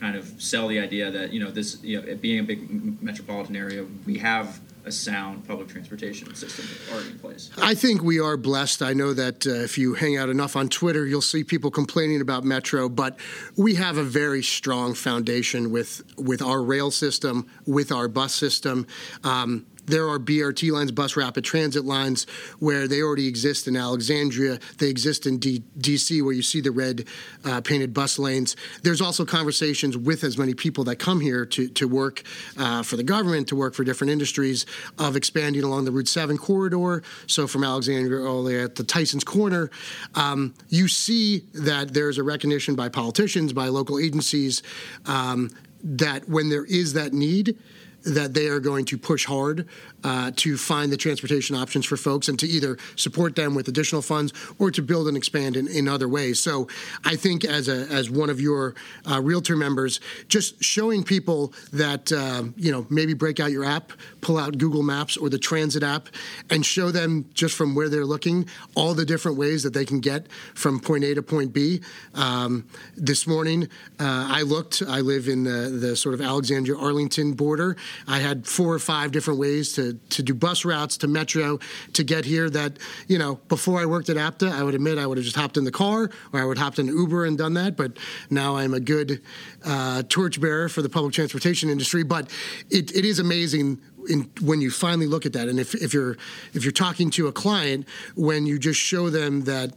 kind 0.00 0.16
of 0.16 0.26
sell 0.38 0.66
the 0.66 0.80
idea 0.80 1.10
that 1.10 1.32
you 1.32 1.38
know 1.38 1.50
this 1.50 1.82
you 1.82 2.00
know 2.00 2.16
being 2.16 2.40
a 2.40 2.42
big 2.42 3.02
metropolitan 3.02 3.54
area 3.54 3.84
we 4.06 4.18
have 4.18 4.60
a 4.86 4.92
sound 4.92 5.46
public 5.46 5.68
transportation 5.68 6.34
system 6.34 6.64
already 6.90 7.10
in 7.10 7.18
place. 7.18 7.50
I 7.58 7.74
think 7.74 8.02
we 8.02 8.18
are 8.18 8.38
blessed. 8.38 8.82
I 8.82 8.94
know 8.94 9.12
that 9.12 9.46
uh, 9.46 9.50
if 9.50 9.76
you 9.76 9.94
hang 9.94 10.16
out 10.16 10.30
enough 10.30 10.56
on 10.56 10.68
Twitter, 10.68 11.06
you'll 11.06 11.20
see 11.20 11.44
people 11.44 11.70
complaining 11.70 12.20
about 12.20 12.44
Metro, 12.44 12.88
but 12.88 13.18
we 13.56 13.74
have 13.74 13.98
a 13.98 14.02
very 14.02 14.42
strong 14.42 14.94
foundation 14.94 15.70
with 15.70 16.02
with 16.16 16.40
our 16.40 16.62
rail 16.62 16.90
system, 16.90 17.46
with 17.66 17.92
our 17.92 18.08
bus 18.08 18.32
system. 18.34 18.86
Um, 19.22 19.66
there 19.90 20.08
are 20.08 20.18
BRT 20.18 20.70
lines, 20.72 20.92
bus 20.92 21.16
rapid 21.16 21.44
transit 21.44 21.84
lines, 21.84 22.26
where 22.58 22.86
they 22.86 23.02
already 23.02 23.26
exist 23.26 23.66
in 23.68 23.76
Alexandria. 23.76 24.58
They 24.78 24.88
exist 24.88 25.26
in 25.26 25.38
D- 25.38 25.62
DC, 25.78 26.22
where 26.22 26.32
you 26.32 26.42
see 26.42 26.60
the 26.60 26.70
red 26.70 27.06
uh, 27.44 27.60
painted 27.60 27.92
bus 27.92 28.18
lanes. 28.18 28.56
There's 28.82 29.00
also 29.00 29.24
conversations 29.24 29.96
with 29.96 30.24
as 30.24 30.38
many 30.38 30.54
people 30.54 30.84
that 30.84 30.96
come 30.96 31.20
here 31.20 31.44
to, 31.46 31.68
to 31.68 31.88
work 31.88 32.22
uh, 32.56 32.82
for 32.82 32.96
the 32.96 33.02
government, 33.02 33.48
to 33.48 33.56
work 33.56 33.74
for 33.74 33.84
different 33.84 34.12
industries, 34.12 34.66
of 34.98 35.16
expanding 35.16 35.64
along 35.64 35.84
the 35.84 35.92
Route 35.92 36.08
7 36.08 36.38
corridor. 36.38 37.02
So 37.26 37.46
from 37.46 37.64
Alexandria 37.64 38.24
all 38.24 38.44
the 38.44 38.50
way 38.50 38.62
at 38.62 38.76
the 38.76 38.84
Tyson's 38.84 39.24
Corner, 39.24 39.70
um, 40.14 40.54
you 40.68 40.88
see 40.88 41.44
that 41.54 41.92
there's 41.94 42.18
a 42.18 42.22
recognition 42.22 42.74
by 42.74 42.88
politicians, 42.88 43.52
by 43.52 43.68
local 43.68 43.98
agencies, 43.98 44.62
um, 45.06 45.50
that 45.82 46.28
when 46.28 46.48
there 46.48 46.64
is 46.64 46.92
that 46.92 47.12
need, 47.12 47.58
that 48.04 48.34
they 48.34 48.48
are 48.48 48.60
going 48.60 48.84
to 48.86 48.98
push 48.98 49.26
hard 49.26 49.66
uh, 50.04 50.30
to 50.36 50.56
find 50.56 50.90
the 50.90 50.96
transportation 50.96 51.56
options 51.56 51.84
for 51.84 51.96
folks 51.96 52.28
and 52.28 52.38
to 52.38 52.46
either 52.46 52.78
support 52.96 53.36
them 53.36 53.54
with 53.54 53.68
additional 53.68 54.02
funds 54.02 54.32
or 54.58 54.70
to 54.70 54.82
build 54.82 55.08
and 55.08 55.16
expand 55.16 55.56
in, 55.56 55.68
in 55.68 55.88
other 55.88 56.08
ways. 56.08 56.40
So 56.40 56.68
I 57.04 57.16
think 57.16 57.44
as 57.44 57.68
a 57.68 57.86
as 57.90 58.10
one 58.10 58.30
of 58.30 58.40
your 58.40 58.74
uh, 59.10 59.20
realtor 59.20 59.56
members, 59.56 60.00
just 60.28 60.62
showing 60.62 61.02
people 61.02 61.52
that 61.72 62.12
uh, 62.12 62.44
you 62.56 62.72
know 62.72 62.86
maybe 62.88 63.14
break 63.14 63.40
out 63.40 63.50
your 63.50 63.64
app, 63.64 63.92
pull 64.20 64.38
out 64.38 64.58
Google 64.58 64.82
Maps 64.82 65.16
or 65.16 65.28
the 65.28 65.38
Transit 65.38 65.82
app, 65.82 66.08
and 66.50 66.64
show 66.64 66.90
them 66.90 67.26
just 67.34 67.54
from 67.54 67.74
where 67.74 67.88
they're 67.88 68.06
looking 68.06 68.46
all 68.74 68.94
the 68.94 69.04
different 69.04 69.36
ways 69.36 69.62
that 69.62 69.74
they 69.74 69.84
can 69.84 70.00
get 70.00 70.30
from 70.54 70.80
point 70.80 71.04
A 71.04 71.14
to 71.14 71.22
point 71.22 71.52
B. 71.52 71.80
Um, 72.14 72.66
this 72.96 73.26
morning, 73.26 73.64
uh, 73.98 74.28
I 74.30 74.42
looked. 74.42 74.82
I 74.86 75.00
live 75.00 75.28
in 75.28 75.44
the 75.44 75.70
the 75.70 75.96
sort 75.96 76.14
of 76.14 76.20
Alexandria 76.20 76.78
Arlington 76.78 77.32
border, 77.32 77.76
I 78.06 78.18
had 78.18 78.46
four 78.46 78.72
or 78.74 78.78
five 78.78 79.12
different 79.12 79.40
ways 79.40 79.72
to, 79.74 79.94
to 80.10 80.22
do 80.22 80.34
bus 80.34 80.64
routes 80.64 80.96
to 80.98 81.08
Metro 81.08 81.58
to 81.92 82.04
get 82.04 82.24
here 82.24 82.50
that, 82.50 82.78
you 83.08 83.18
know, 83.18 83.36
before 83.48 83.80
I 83.80 83.86
worked 83.86 84.08
at 84.08 84.16
APTA, 84.16 84.48
I 84.48 84.62
would 84.62 84.74
admit 84.74 84.98
I 84.98 85.06
would 85.06 85.18
have 85.18 85.24
just 85.24 85.36
hopped 85.36 85.56
in 85.56 85.64
the 85.64 85.72
car 85.72 86.10
or 86.32 86.40
I 86.40 86.44
would 86.44 86.58
have 86.58 86.64
hopped 86.64 86.78
in 86.78 86.86
Uber 86.86 87.24
and 87.24 87.36
done 87.36 87.54
that. 87.54 87.76
But 87.76 87.98
now 88.30 88.56
I'm 88.56 88.74
a 88.74 88.80
good 88.80 89.22
uh, 89.64 90.02
torchbearer 90.08 90.68
for 90.68 90.82
the 90.82 90.88
public 90.88 91.14
transportation 91.14 91.68
industry. 91.68 92.02
But 92.02 92.30
it, 92.70 92.94
it 92.94 93.04
is 93.04 93.18
amazing 93.18 93.80
in, 94.08 94.30
when 94.40 94.60
you 94.60 94.70
finally 94.70 95.06
look 95.06 95.26
at 95.26 95.32
that, 95.34 95.48
and 95.48 95.60
if, 95.60 95.74
if 95.74 95.92
you're 95.92 96.16
if 96.54 96.64
you're 96.64 96.72
talking 96.72 97.10
to 97.10 97.26
a 97.26 97.32
client, 97.32 97.86
when 98.14 98.46
you 98.46 98.58
just 98.58 98.80
show 98.80 99.10
them 99.10 99.42
that 99.42 99.74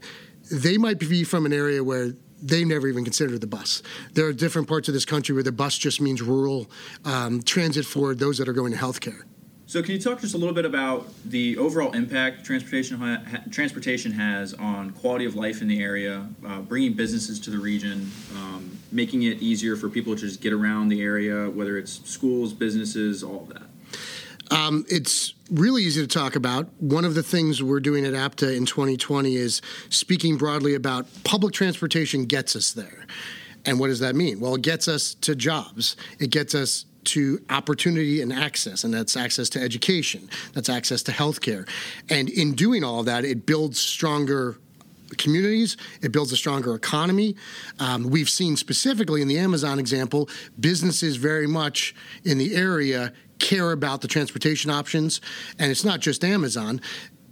they 0.52 0.78
might 0.78 1.00
be 1.00 1.24
from 1.24 1.46
an 1.46 1.54
area 1.54 1.84
where 1.84 2.14
they 2.44 2.66
never 2.66 2.88
even 2.88 3.04
considered 3.04 3.42
the 3.42 3.48
bus. 3.48 3.82
There 4.14 4.26
are 4.28 4.34
different 4.34 4.68
parts 4.68 4.88
of 4.88 4.94
this 4.94 5.06
country 5.06 5.34
where 5.34 5.44
the 5.44 5.52
bus 5.52 5.78
just 5.78 6.02
means 6.02 6.22
rural 6.22 6.70
um, 7.06 7.42
transit 7.42 7.86
for 7.86 8.14
those 8.14 8.38
that 8.38 8.48
are 8.48 8.54
going 8.54 8.74
to 8.74 8.78
healthcare. 8.78 9.24
So, 9.66 9.82
can 9.82 9.94
you 9.94 10.00
talk 10.00 10.20
just 10.20 10.36
a 10.36 10.38
little 10.38 10.54
bit 10.54 10.66
about 10.66 11.08
the 11.26 11.58
overall 11.58 11.94
impact 11.94 12.46
transportation 12.46 13.00
ha- 13.00 13.40
transportation 13.50 14.12
has 14.12 14.54
on 14.54 14.92
quality 14.92 15.26
of 15.26 15.36
life 15.36 15.62
in 15.62 15.68
the 15.68 15.82
area, 15.82 16.28
uh, 16.46 16.60
bringing 16.60 16.94
businesses 16.94 17.40
to 17.40 17.50
the 17.50 17.58
region, 17.58 18.12
um, 18.36 18.78
making 18.92 19.24
it 19.24 19.42
easier 19.42 19.76
for 19.76 19.90
people 19.90 20.16
to 20.16 20.22
just 20.22 20.42
get 20.42 20.54
around 20.54 20.90
the 20.90 21.02
area, 21.02 21.50
whether 21.50 21.78
it's 21.78 22.08
schools, 22.08 22.54
businesses, 22.54 23.24
all 23.24 23.44
of 23.44 23.50
that? 23.50 23.64
Um, 24.52 24.86
it's 24.90 25.34
really 25.50 25.84
easy 25.84 26.02
to 26.02 26.08
talk 26.08 26.36
about. 26.36 26.68
One 26.80 27.06
of 27.06 27.16
the 27.16 27.24
things 27.24 27.62
we're 27.62 27.80
doing 27.80 28.06
at 28.06 28.14
APTA 28.14 28.54
in 28.54 28.66
2020 28.66 29.36
is 29.36 29.62
speaking 29.90 30.38
broadly 30.38 30.76
about 30.76 31.06
public 31.24 31.54
transportation 31.54 32.26
gets 32.26 32.56
us 32.56 32.72
there. 32.72 33.06
And 33.66 33.80
what 33.80 33.88
does 33.88 34.00
that 34.00 34.16
mean? 34.16 34.40
Well, 34.40 34.56
it 34.56 34.62
gets 34.62 34.88
us 34.88 35.14
to 35.16 35.36
jobs. 35.36 35.96
It 36.20 36.30
gets 36.30 36.54
us 36.54 36.86
to 37.06 37.42
opportunity 37.50 38.22
and 38.22 38.32
access, 38.32 38.84
and 38.84 38.94
that's 38.94 39.18
access 39.18 39.50
to 39.50 39.62
education, 39.62 40.30
that's 40.54 40.70
access 40.70 41.04
to 41.04 41.12
healthcare. 41.12 41.68
And 42.10 42.30
in 42.30 42.54
doing 42.54 42.84
all 42.84 43.02
of 43.02 43.06
that, 43.08 43.26
it 43.26 43.46
builds 43.46 43.80
stronger 43.80 44.58
communities. 45.18 45.78
It 46.02 46.12
builds 46.12 46.32
a 46.32 46.38
stronger 46.38 46.74
economy. 46.74 47.36
Um, 47.80 48.10
we've 48.10 48.30
seen 48.30 48.56
specifically 48.58 49.22
in 49.22 49.28
the 49.28 49.38
Amazon 49.38 49.80
example, 49.80 50.30
businesses 50.60 51.18
very 51.18 51.46
much 51.46 51.94
in 52.24 52.38
the 52.38 52.56
area 52.56 53.14
care 53.44 53.74
about 53.74 54.02
the 54.02 54.08
transportation 54.08 54.72
options. 54.72 55.22
And 55.60 55.70
it's 55.70 55.84
not 55.84 56.00
just 56.00 56.24
Amazon. 56.24 56.82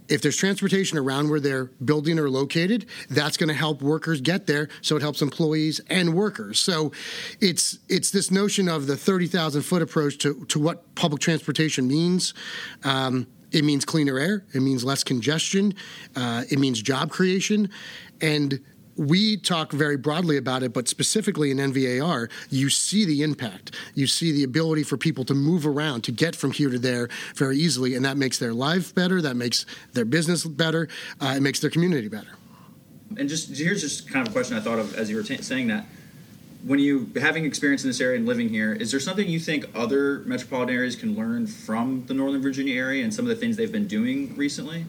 If 0.08 0.20
there's 0.20 0.36
transportation 0.36 0.98
around 0.98 1.30
where 1.30 1.40
they're 1.40 1.66
building 1.84 2.18
or 2.18 2.28
located, 2.28 2.86
that's 3.08 3.38
going 3.38 3.48
to 3.48 3.54
help 3.54 3.80
workers 3.80 4.20
get 4.20 4.46
there. 4.46 4.68
So 4.82 4.96
it 4.96 5.00
helps 5.00 5.22
employees 5.22 5.80
and 5.88 6.14
workers. 6.14 6.58
So 6.60 6.92
it's 7.40 7.78
it's 7.88 8.10
this 8.10 8.30
notion 8.30 8.68
of 8.68 8.86
the 8.86 8.96
30,000 8.96 9.62
foot 9.62 9.80
approach 9.80 10.18
to, 10.18 10.44
to 10.46 10.58
what 10.58 10.94
public 10.96 11.22
transportation 11.22 11.88
means. 11.88 12.34
Um, 12.84 13.26
it 13.52 13.64
means 13.64 13.84
cleaner 13.84 14.18
air. 14.18 14.44
It 14.52 14.60
means 14.60 14.84
less 14.84 15.02
congestion. 15.02 15.74
Uh, 16.14 16.44
it 16.50 16.58
means 16.58 16.82
job 16.82 17.10
creation. 17.10 17.70
And 18.20 18.60
we 19.08 19.36
talk 19.36 19.72
very 19.72 19.96
broadly 19.96 20.36
about 20.36 20.62
it, 20.62 20.72
but 20.72 20.88
specifically 20.88 21.50
in 21.50 21.58
NVAR, 21.58 22.30
you 22.50 22.70
see 22.70 23.04
the 23.04 23.22
impact. 23.22 23.74
You 23.94 24.06
see 24.06 24.32
the 24.32 24.44
ability 24.44 24.84
for 24.84 24.96
people 24.96 25.24
to 25.24 25.34
move 25.34 25.66
around, 25.66 26.02
to 26.04 26.12
get 26.12 26.36
from 26.36 26.52
here 26.52 26.70
to 26.70 26.78
there 26.78 27.08
very 27.34 27.58
easily, 27.58 27.94
and 27.94 28.04
that 28.04 28.16
makes 28.16 28.38
their 28.38 28.54
life 28.54 28.94
better. 28.94 29.20
That 29.20 29.36
makes 29.36 29.66
their 29.92 30.04
business 30.04 30.44
better. 30.44 30.88
Uh, 31.20 31.34
it 31.36 31.42
makes 31.42 31.60
their 31.60 31.70
community 31.70 32.08
better. 32.08 32.30
And 33.18 33.28
just 33.28 33.56
here's 33.56 33.82
just 33.82 34.08
kind 34.08 34.26
of 34.26 34.32
a 34.32 34.34
question 34.34 34.56
I 34.56 34.60
thought 34.60 34.78
of 34.78 34.94
as 34.94 35.10
you 35.10 35.16
were 35.16 35.22
t- 35.22 35.42
saying 35.42 35.68
that. 35.68 35.84
When 36.64 36.78
you 36.78 37.10
having 37.20 37.44
experience 37.44 37.82
in 37.82 37.90
this 37.90 38.00
area 38.00 38.16
and 38.16 38.24
living 38.24 38.48
here, 38.48 38.72
is 38.72 38.92
there 38.92 39.00
something 39.00 39.28
you 39.28 39.40
think 39.40 39.66
other 39.74 40.20
metropolitan 40.20 40.76
areas 40.76 40.94
can 40.94 41.16
learn 41.16 41.48
from 41.48 42.06
the 42.06 42.14
Northern 42.14 42.40
Virginia 42.40 42.76
area 42.76 43.02
and 43.02 43.12
some 43.12 43.24
of 43.24 43.30
the 43.30 43.34
things 43.34 43.56
they've 43.56 43.72
been 43.72 43.88
doing 43.88 44.36
recently? 44.36 44.84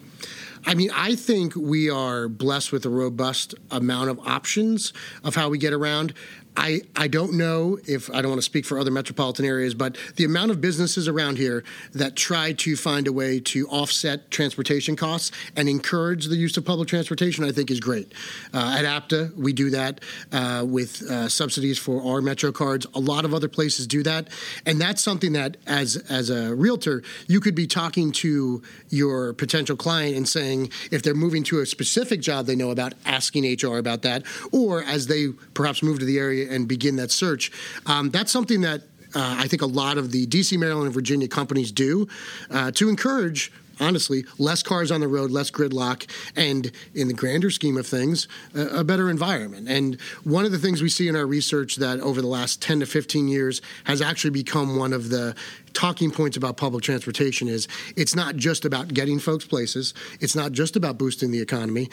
I 0.65 0.75
mean, 0.75 0.91
I 0.93 1.15
think 1.15 1.55
we 1.55 1.89
are 1.89 2.27
blessed 2.29 2.71
with 2.71 2.85
a 2.85 2.89
robust 2.89 3.53
amount 3.69 4.09
of 4.09 4.19
options 4.19 4.93
of 5.23 5.35
how 5.35 5.49
we 5.49 5.57
get 5.57 5.73
around. 5.73 6.13
I, 6.55 6.81
I 6.95 7.07
don't 7.07 7.33
know 7.33 7.79
if 7.87 8.09
I 8.11 8.21
don't 8.21 8.29
want 8.29 8.39
to 8.39 8.45
speak 8.45 8.65
for 8.65 8.77
other 8.77 8.91
metropolitan 8.91 9.45
areas, 9.45 9.73
but 9.73 9.97
the 10.17 10.23
amount 10.23 10.51
of 10.51 10.61
businesses 10.61 11.07
around 11.07 11.37
here 11.37 11.63
that 11.93 12.15
try 12.15 12.53
to 12.53 12.75
find 12.75 13.07
a 13.07 13.13
way 13.13 13.39
to 13.39 13.67
offset 13.69 14.29
transportation 14.29 14.95
costs 14.95 15.31
and 15.55 15.67
encourage 15.67 16.27
the 16.27 16.35
use 16.35 16.55
of 16.57 16.65
public 16.65 16.87
transportation, 16.87 17.43
I 17.43 17.51
think 17.51 17.71
is 17.71 17.79
great. 17.79 18.13
Uh, 18.53 18.75
at 18.77 18.85
APTA, 18.85 19.31
we 19.35 19.53
do 19.53 19.71
that 19.71 20.01
uh, 20.31 20.63
with 20.67 21.01
uh, 21.03 21.27
subsidies 21.27 21.79
for 21.79 22.03
our 22.03 22.21
Metro 22.21 22.51
cards. 22.51 22.85
A 22.93 22.99
lot 22.99 23.25
of 23.25 23.33
other 23.33 23.47
places 23.47 23.87
do 23.87 24.03
that, 24.03 24.29
and 24.65 24.79
that's 24.79 25.01
something 25.01 25.33
that, 25.33 25.57
as 25.65 25.97
as 26.09 26.29
a 26.29 26.53
realtor, 26.55 27.03
you 27.27 27.39
could 27.39 27.55
be 27.55 27.67
talking 27.67 28.11
to 28.11 28.61
your 28.89 29.33
potential 29.33 29.75
client 29.75 30.15
and 30.15 30.27
saying 30.27 30.71
if 30.91 31.01
they're 31.01 31.15
moving 31.15 31.43
to 31.43 31.59
a 31.59 31.65
specific 31.65 32.21
job 32.21 32.45
they 32.45 32.55
know 32.55 32.71
about, 32.71 32.93
asking 33.05 33.43
HR 33.43 33.77
about 33.77 34.03
that, 34.03 34.23
or 34.51 34.83
as 34.83 35.07
they 35.07 35.29
perhaps 35.53 35.81
move 35.81 35.99
to 35.99 36.05
the 36.05 36.19
area 36.19 36.42
and 36.49 36.67
begin 36.67 36.95
that 36.97 37.11
search. 37.11 37.51
Um, 37.85 38.09
that's 38.09 38.31
something 38.31 38.61
that 38.61 38.81
uh, 39.15 39.35
I 39.39 39.47
think 39.47 39.61
a 39.61 39.67
lot 39.67 39.97
of 39.97 40.11
the 40.11 40.25
DC, 40.25 40.57
Maryland, 40.57 40.85
and 40.85 40.93
Virginia 40.93 41.27
companies 41.27 41.71
do 41.71 42.07
uh, 42.49 42.71
to 42.71 42.89
encourage 42.89 43.51
honestly, 43.79 44.25
less 44.37 44.63
cars 44.63 44.91
on 44.91 45.01
the 45.01 45.07
road, 45.07 45.31
less 45.31 45.49
gridlock, 45.49 46.07
and 46.35 46.71
in 46.93 47.07
the 47.07 47.13
grander 47.13 47.49
scheme 47.49 47.77
of 47.77 47.87
things, 47.87 48.27
a, 48.55 48.79
a, 48.79 48.83
better 48.83 49.09
environment. 49.09 49.67
And 49.67 49.99
one 50.23 50.45
of 50.45 50.51
the 50.51 50.59
things 50.59 50.81
we 50.81 50.89
see 50.89 51.07
in 51.07 51.15
our 51.15 51.25
research 51.25 51.77
that 51.77 51.99
over 51.99 52.21
the 52.21 52.27
last 52.27 52.61
10 52.61 52.81
to 52.81 52.85
15 52.85 53.27
years 53.27 53.61
has 53.85 54.01
actually 54.01 54.31
become 54.31 54.77
one 54.77 54.93
of 54.93 55.09
the 55.09 55.35
talking 55.73 56.11
points 56.11 56.37
about 56.37 56.57
public 56.57 56.83
transportation 56.83 57.47
is 57.47 57.67
it's 57.95 58.15
not 58.15 58.35
just 58.35 58.63
about 58.65 58.89
getting 58.89 59.19
folks 59.19 59.45
places, 59.45 59.93
it's 60.19 60.35
not 60.35 60.51
just 60.51 60.75
about 60.75 60.97
boosting 60.97 61.31
the 61.31 61.41
economy, 61.41 61.89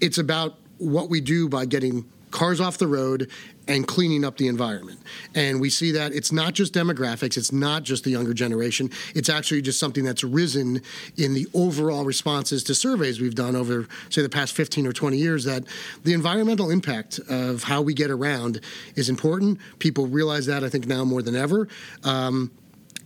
it's 0.00 0.18
about 0.18 0.58
what 0.78 1.08
we 1.08 1.20
do 1.20 1.48
by 1.48 1.64
getting 1.64 2.04
cars 2.32 2.60
off 2.60 2.78
the 2.78 2.86
road 2.86 3.30
and 3.68 3.86
cleaning 3.86 4.24
up 4.24 4.36
the 4.38 4.48
environment. 4.48 4.98
And 5.34 5.60
we 5.60 5.70
see 5.70 5.92
that 5.92 6.12
it's 6.12 6.32
not 6.32 6.54
just 6.54 6.74
demographics, 6.74 7.36
it's 7.36 7.52
not 7.52 7.84
just 7.84 8.02
the 8.04 8.10
younger 8.10 8.34
generation, 8.34 8.90
it's 9.14 9.28
actually 9.28 9.62
just 9.62 9.78
something 9.78 10.04
that's 10.04 10.24
risen 10.24 10.82
in 11.16 11.34
the 11.34 11.46
overall 11.54 12.04
responses 12.04 12.64
to 12.64 12.74
surveys 12.74 13.20
we've 13.20 13.34
done 13.34 13.54
over, 13.54 13.86
say, 14.10 14.22
the 14.22 14.28
past 14.28 14.54
15 14.54 14.86
or 14.86 14.92
20 14.92 15.16
years 15.16 15.44
that 15.44 15.64
the 16.02 16.12
environmental 16.12 16.70
impact 16.70 17.20
of 17.28 17.62
how 17.62 17.80
we 17.82 17.94
get 17.94 18.10
around 18.10 18.60
is 18.96 19.08
important. 19.08 19.60
People 19.78 20.06
realize 20.06 20.46
that, 20.46 20.64
I 20.64 20.68
think, 20.68 20.86
now 20.86 21.04
more 21.04 21.22
than 21.22 21.36
ever. 21.36 21.68
Um, 22.02 22.50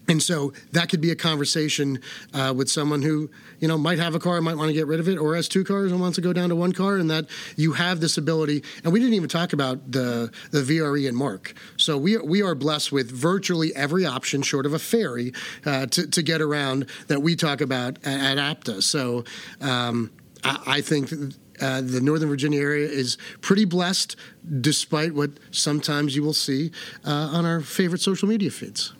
and 0.08 0.22
so 0.22 0.52
that 0.72 0.88
could 0.88 1.00
be 1.00 1.10
a 1.10 1.16
conversation 1.16 2.00
uh, 2.32 2.52
with 2.56 2.70
someone 2.70 3.02
who, 3.02 3.30
you 3.58 3.66
know, 3.66 3.76
might 3.76 3.98
have 3.98 4.14
a 4.14 4.18
car, 4.18 4.40
might 4.40 4.56
want 4.56 4.68
to 4.68 4.74
get 4.74 4.86
rid 4.86 5.00
of 5.00 5.08
it, 5.08 5.18
or 5.18 5.34
has 5.34 5.48
two 5.48 5.64
cars 5.64 5.90
and 5.90 6.00
wants 6.00 6.16
to 6.16 6.20
go 6.20 6.32
down 6.32 6.48
to 6.50 6.56
one 6.56 6.72
car, 6.72 6.96
and 6.96 7.10
that 7.10 7.26
you 7.56 7.72
have 7.72 8.00
this 8.00 8.16
ability. 8.16 8.62
And 8.84 8.92
we 8.92 9.00
didn't 9.00 9.14
even 9.14 9.28
talk 9.28 9.52
about 9.52 9.90
the 9.90 10.30
the 10.50 10.62
VRE 10.62 11.08
and 11.08 11.16
MARC. 11.16 11.54
So 11.76 11.98
we 11.98 12.16
we 12.18 12.42
are 12.42 12.54
blessed 12.54 12.92
with 12.92 13.10
virtually 13.10 13.74
every 13.74 14.06
option, 14.06 14.42
short 14.42 14.66
of 14.66 14.72
a 14.72 14.78
ferry, 14.78 15.32
uh, 15.64 15.86
to 15.86 16.06
to 16.06 16.22
get 16.22 16.40
around 16.40 16.86
that 17.08 17.20
we 17.22 17.34
talk 17.34 17.60
about 17.60 17.98
at, 18.04 18.20
at 18.20 18.38
APTA. 18.38 18.82
So 18.82 19.24
um, 19.60 20.10
I, 20.44 20.62
I 20.66 20.80
think. 20.80 21.12
Uh, 21.58 21.80
the 21.80 22.02
Northern 22.02 22.28
Virginia 22.28 22.60
area 22.60 22.86
is 22.86 23.16
pretty 23.40 23.64
blessed, 23.64 24.14
despite 24.60 25.14
what 25.14 25.30
sometimes 25.50 26.14
you 26.14 26.22
will 26.22 26.34
see 26.34 26.70
uh, 27.02 27.30
on 27.32 27.46
our 27.46 27.62
favorite 27.62 28.02
social 28.02 28.28
media 28.28 28.50
feeds. 28.50 28.92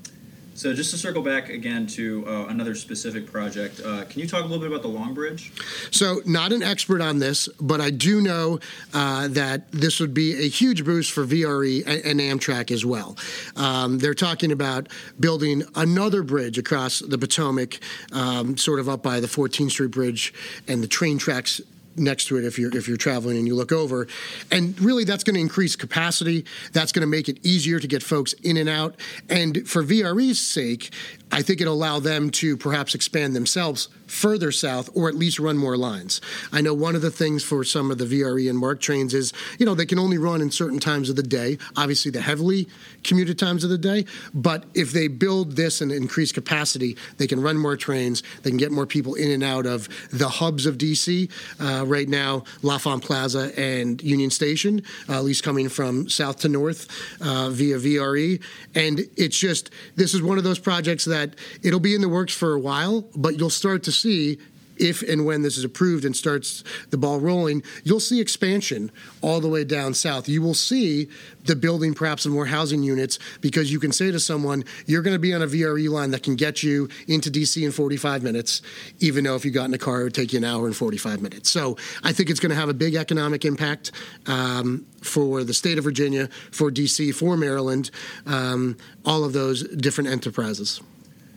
So 0.57 0.73
just 0.73 0.91
to 0.93 0.97
circle 0.97 1.21
back 1.21 1.51
again 1.51 1.87
to 1.89 2.25
uh, 2.27 2.47
another 2.47 2.75
specific 2.75 3.31
project, 3.31 3.81
uh, 3.85 4.05
can 4.05 4.21
you 4.21 4.27
talk 4.27 4.41
a 4.41 4.47
little 4.47 4.59
bit 4.59 4.69
about 4.69 4.81
the 4.81 4.89
Long 4.89 5.13
Bridge? 5.13 5.53
So 5.91 6.23
not 6.25 6.51
an 6.51 6.63
expert 6.63 7.03
on 7.03 7.19
this, 7.19 7.47
but 7.61 7.83
I 7.83 7.91
do 7.91 8.23
know 8.23 8.61
uh, 8.95 9.29
that 9.29 9.71
this 9.71 10.01
would 10.01 10.15
be 10.15 10.33
a 10.47 10.49
huge 10.49 10.83
boost 10.83 11.13
for 11.13 11.27
VRE 11.27 11.87
and, 11.87 12.21
and 12.21 12.41
Amtrak 12.41 12.71
as 12.71 12.87
well. 12.87 13.19
Um, 13.55 13.99
they're 13.99 14.15
talking 14.15 14.51
about 14.51 14.89
building 15.21 15.63
another 15.75 16.23
bridge 16.23 16.57
across 16.57 17.01
the 17.01 17.19
Potomac, 17.19 17.79
um, 18.13 18.57
sort 18.57 18.81
of 18.81 18.89
up 18.89 19.03
by 19.03 19.21
the 19.21 19.27
14th 19.27 19.73
Street 19.73 19.91
Bridge 19.91 20.33
and 20.67 20.83
the 20.83 20.89
train 20.89 21.19
tracks 21.19 21.61
next 21.97 22.27
to 22.27 22.37
it 22.39 22.45
if 22.45 22.59
you're 22.59 22.77
if 22.77 22.89
you're 22.89 22.97
traveling 22.97 23.37
and 23.37 23.47
you 23.47 23.55
look 23.55 23.73
over. 23.73 24.07
And 24.51 24.79
really 24.81 25.05
that's 25.05 25.25
going 25.25 25.35
to 25.35 25.41
increase 25.41 25.77
capacity. 25.77 26.45
That's 26.73 26.93
going 26.93 27.03
to 27.03 27.07
make 27.07 27.29
it 27.29 27.45
easier 27.45 27.81
to 27.81 27.87
get 27.87 28.03
folks 28.03 28.33
in 28.35 28.57
and 28.57 28.69
out. 28.69 28.97
And 29.29 29.69
for 29.69 29.83
VRE's 29.83 30.39
sake 30.39 30.91
I 31.33 31.43
think 31.43 31.61
it'll 31.61 31.75
allow 31.75 31.99
them 31.99 32.31
to 32.31 32.57
perhaps 32.57 32.95
expand 32.95 33.35
themselves 33.35 33.89
further 34.07 34.53
south 34.53 34.89
or 34.95 35.09
at 35.09 35.17
least 35.17 35.41
run 35.41 35.59
more 35.59 35.77
lines. 35.77 36.21
I 36.53 36.61
know 36.61 36.73
one 36.73 36.95
of 36.95 37.03
the 37.03 37.11
things 37.11 37.43
for 37.43 37.65
some 37.65 37.91
of 37.91 37.99
the 37.99 38.05
VRE 38.05 38.49
and 38.49 38.57
MARC 38.57 38.81
trains 38.81 39.13
is, 39.13 39.33
you 39.59 39.67
know, 39.67 39.75
they 39.75 39.87
can 39.87 39.99
only 39.99 40.17
run 40.17 40.41
in 40.41 40.53
certain 40.53 40.79
times 40.79 41.11
of 41.11 41.17
the 41.17 41.25
day, 41.25 41.59
obviously 41.77 42.13
the 42.13 42.21
heavily 42.21 42.69
commuted 43.03 43.39
times 43.39 43.65
of 43.65 43.71
the 43.71 43.79
day, 43.79 44.05
but 44.33 44.65
if 44.75 44.93
they 44.93 45.09
build 45.09 45.57
this 45.57 45.81
and 45.81 45.91
increase 45.91 46.31
capacity, 46.31 46.97
they 47.19 47.27
can 47.27 47.43
run 47.43 47.57
more 47.57 47.77
trains, 47.77 48.23
they 48.43 48.51
can 48.51 48.57
get 48.57 48.71
more 48.71 48.87
people 48.87 49.15
in 49.15 49.31
and 49.33 49.43
out 49.43 49.67
of 49.67 49.89
the 50.11 50.29
hubs 50.29 50.67
of 50.67 50.79
DC 50.79 51.29
uh, 51.61 51.85
right 51.89 52.09
now, 52.09 52.45
L'Enfant 52.63 53.03
Plaza 53.03 53.53
and 53.59 54.03
Union 54.03 54.31
Station, 54.31 54.83
uh, 55.09 55.15
at 55.15 55.25
least 55.25 55.43
coming 55.43 55.69
from 55.69 56.09
south 56.09 56.41
to 56.41 56.49
north 56.49 56.89
uh, 57.21 57.51
via 57.51 57.77
VRE. 57.77 58.43
And 58.75 59.01
it's 59.17 59.39
just, 59.39 59.71
this 59.95 60.15
is 60.15 60.23
one 60.23 60.39
of 60.39 60.45
those 60.45 60.59
projects 60.59 61.05
that 61.07 61.35
it'll 61.63 61.81
be 61.81 61.95
in 61.95 62.01
the 62.01 62.09
works 62.09 62.35
for 62.35 62.55
a 62.55 62.61
while, 62.61 63.09
but 63.15 63.39
you'll 63.39 63.51
start 63.51 63.83
to 63.85 63.93
see 63.93 64.39
if 64.79 65.03
and 65.03 65.25
when 65.25 65.43
this 65.43 65.57
is 65.59 65.65
approved 65.65 66.05
and 66.05 66.15
starts 66.15 66.65
the 66.91 66.99
ball 66.99 67.21
rolling, 67.21 67.63
you'll 67.85 68.01
see 68.01 68.21
expansion 68.21 68.91
all 69.23 69.41
the 69.41 69.49
way 69.49 69.65
down 69.65 69.95
south. 69.95 70.29
You 70.29 70.43
will 70.43 70.55
see 70.55 71.09
the 71.45 71.57
building 71.57 71.95
perhaps 71.95 72.27
of 72.27 72.33
more 72.33 72.47
housing 72.47 72.83
units 72.83 73.19
because 73.41 73.73
you 73.73 73.81
can 73.81 73.93
say 73.93 74.11
to 74.11 74.21
someone, 74.21 74.65
you're 74.87 75.03
going 75.03 75.15
to 75.15 75.21
be 75.21 75.33
on 75.33 75.43
a 75.43 75.47
VRE 75.47 75.89
line 75.89 76.11
that 76.11 76.23
can 76.23 76.37
get 76.37 76.63
you 76.63 76.89
into 77.09 77.31
DC 77.31 77.65
in 77.65 77.73
45 77.73 78.23
minutes, 78.23 78.63
even 79.01 79.25
though 79.25 79.37
if 79.37 79.45
you 79.45 79.51
got 79.51 79.67
in 79.67 79.75
a 79.75 79.79
car, 79.79 80.01
it 80.01 80.05
would 80.05 80.15
take 80.15 80.33
you 80.33 80.39
an 80.39 80.45
hour 80.45 80.67
and 80.67 80.77
45 80.77 81.23
minutes. 81.23 81.51
So 81.51 81.77
I 82.03 82.13
think 82.13 82.31
it's 82.31 82.41
going 82.41 82.51
to 82.51 82.57
have 82.57 82.69
a 82.69 82.75
big 82.75 82.95
economic 82.95 83.45
impact 83.45 83.93
um, 84.27 84.87
for 85.03 85.45
the 85.45 85.55
state 85.55 85.79
of 85.79 85.85
Virginia, 85.85 86.29
for 86.51 86.71
DC, 86.71 87.15
for 87.15 87.37
Maryland, 87.37 87.91
um, 88.27 88.77
all 89.05 89.25
of 89.25 89.33
those 89.33 89.63
different 89.63 90.11
enterprises. 90.11 90.81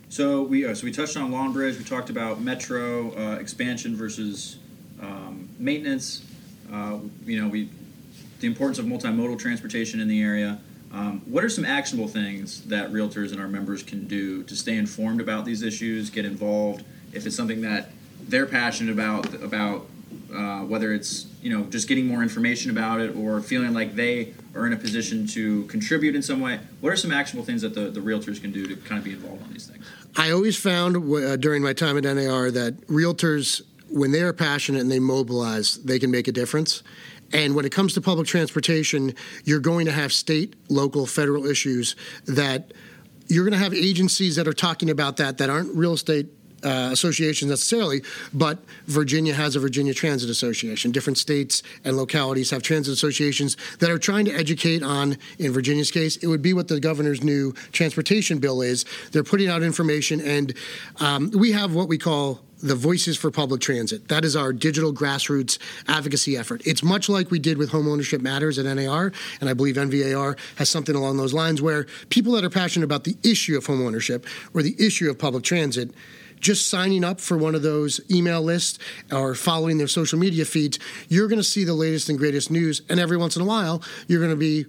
So 0.10 0.42
we 0.42 0.66
uh, 0.66 0.74
so 0.74 0.86
we 0.86 0.92
touched 0.92 1.16
on 1.18 1.32
Long 1.32 1.54
Bridge. 1.54 1.78
We 1.78 1.84
talked 1.84 2.10
about 2.10 2.42
metro 2.42 3.16
uh, 3.16 3.36
expansion 3.36 3.96
versus 3.96 4.58
um, 5.00 5.48
maintenance. 5.60 6.26
Uh, 6.74 6.98
you 7.26 7.40
know, 7.40 7.48
we 7.48 7.70
the 8.40 8.48
importance 8.48 8.80
of 8.80 8.86
multimodal 8.86 9.38
transportation 9.38 10.00
in 10.00 10.08
the 10.08 10.22
area. 10.22 10.60
Um, 10.92 11.22
what 11.26 11.44
are 11.44 11.50
some 11.50 11.64
actionable 11.64 12.08
things 12.08 12.64
that 12.64 12.92
realtors 12.92 13.32
and 13.32 13.40
our 13.40 13.48
members 13.48 13.84
can 13.84 14.08
do 14.08 14.42
to 14.46 14.56
stay 14.56 14.78
informed 14.78 15.22
about 15.22 15.46
these 15.46 15.62
issues, 15.62 16.10
get 16.10 16.26
involved? 16.26 16.84
If 17.14 17.28
it's 17.28 17.36
something 17.36 17.62
that 17.62 17.90
they're 18.28 18.48
passionate 18.48 18.92
about, 18.92 19.32
about 19.36 19.86
uh, 20.34 20.62
whether 20.62 20.92
it's 20.92 21.28
you 21.44 21.56
know 21.56 21.66
just 21.66 21.88
getting 21.88 22.08
more 22.08 22.24
information 22.24 22.72
about 22.72 23.00
it 23.00 23.16
or 23.16 23.42
feeling 23.42 23.76
like 23.76 23.96
they 23.96 24.34
are 24.56 24.66
in 24.66 24.74
a 24.74 24.78
position 24.78 25.28
to 25.28 25.66
contribute 25.66 26.16
in 26.16 26.24
some 26.24 26.42
way, 26.42 26.60
what 26.82 26.92
are 26.92 26.96
some 26.96 27.12
actionable 27.12 27.46
things 27.46 27.62
that 27.62 27.76
the, 27.76 27.92
the 27.92 28.00
realtors 28.00 28.42
can 28.42 28.52
do 28.52 28.66
to 28.66 28.76
kind 28.76 28.98
of 28.98 29.06
be 29.06 29.12
involved 29.12 29.44
on 29.44 29.54
these 29.54 29.68
things? 29.68 29.86
I 30.16 30.32
always 30.32 30.58
found 30.58 30.96
uh, 30.98 31.36
during 31.38 31.64
my 31.64 31.74
time 31.74 31.98
at 31.98 32.04
NAR 32.04 32.52
that 32.52 32.88
realtors, 32.88 33.62
when 33.90 34.12
they 34.12 34.22
are 34.22 34.34
passionate 34.34 34.82
and 34.82 34.92
they 34.92 35.00
mobilize, 35.00 35.78
they 35.84 36.00
can 36.00 36.12
make 36.12 36.28
a 36.28 36.32
difference. 36.32 36.84
And 37.32 37.56
when 37.56 37.66
it 37.66 37.72
comes 37.72 37.94
to 37.94 38.02
public 38.02 38.28
transportation, 38.28 39.14
you're 39.44 39.60
going 39.60 39.86
to 39.86 39.92
have 39.92 40.12
state, 40.12 40.56
local, 40.70 41.06
federal 41.06 41.46
issues 41.46 41.96
that 42.26 42.74
you're 43.28 43.44
going 43.44 43.54
to 43.54 43.64
have 43.64 43.74
agencies 43.74 44.36
that 44.38 44.48
are 44.48 44.54
talking 44.54 44.90
about 44.90 45.18
that 45.18 45.38
that 45.38 45.50
aren't 45.50 45.76
real 45.76 45.94
estate 45.94 46.28
uh, 46.64 46.90
associations 46.92 47.50
necessarily, 47.50 48.02
but 48.34 48.60
Virginia 48.88 49.34
has 49.34 49.56
a 49.56 49.60
Virginia 49.60 49.94
Transit 49.94 50.30
Association. 50.30 50.92
Different 50.92 51.18
states 51.18 51.64
and 51.84 51.98
localities 51.98 52.50
have 52.52 52.62
transit 52.62 52.94
associations 52.94 53.58
that 53.80 53.90
are 53.90 54.00
trying 54.00 54.26
to 54.26 54.34
educate 54.34 54.84
on, 54.84 55.18
in 55.38 55.52
Virginia's 55.52 55.92
case, 55.92 56.18
it 56.18 56.28
would 56.28 56.42
be 56.42 56.54
what 56.54 56.68
the 56.68 56.80
governor's 56.80 57.24
new 57.24 57.54
transportation 57.72 58.40
bill 58.40 58.62
is. 58.62 58.86
They're 59.12 59.24
putting 59.24 59.50
out 59.50 59.64
information, 59.64 60.22
and 60.22 60.54
um, 61.00 61.32
we 61.32 61.52
have 61.52 61.74
what 61.74 61.88
we 61.88 61.98
call 61.98 62.42
the 62.62 62.76
Voices 62.76 63.18
for 63.18 63.32
Public 63.32 63.62
Transit. 63.62 64.08
That 64.10 64.26
is 64.26 64.36
our 64.36 64.52
digital 64.52 64.94
grassroots 64.94 65.58
advocacy 65.88 66.38
effort. 66.38 66.62
It's 66.66 66.84
much 66.84 67.10
like 67.10 67.32
we 67.32 67.40
did 67.40 67.58
with 67.58 67.72
Homeownership 67.72 68.22
Matters 68.22 68.60
at 68.60 68.66
NAR, 68.66 69.12
and 69.40 69.50
I 69.50 69.54
believe 69.54 69.76
NVAR 69.76 70.38
has 70.58 70.70
something 70.70 70.96
along 70.96 71.18
those 71.18 71.34
lines 71.34 71.62
where 71.62 71.86
people 72.10 72.34
that 72.34 72.44
are 72.44 72.50
passionate 72.50 72.86
about 72.86 73.06
the 73.06 73.16
issue 73.24 73.58
of 73.58 73.66
home 73.66 73.86
ownership 73.86 74.26
or 74.54 74.62
the 74.62 74.76
issue 74.78 75.10
of 75.10 75.18
public 75.18 75.44
transit 75.44 75.92
just 76.40 76.70
signing 76.70 77.04
up 77.04 77.20
for 77.20 77.38
one 77.38 77.56
of 77.56 77.62
those 77.62 78.00
email 78.10 78.42
lists 78.42 78.80
or 79.12 79.36
following 79.36 79.78
their 79.78 79.88
social 79.88 80.20
media 80.20 80.46
feeds, 80.46 80.80
you're 81.08 81.28
going 81.28 81.40
to 81.40 81.44
see 81.44 81.64
the 81.64 81.74
latest 81.74 82.10
and 82.10 82.18
greatest 82.18 82.52
news. 82.52 82.82
And 82.90 83.00
every 83.00 83.18
once 83.18 83.36
in 83.36 83.42
a 83.42 83.46
while, 83.46 83.82
you're 84.08 84.20
going 84.20 84.32
to 84.32 84.38
be 84.38 84.66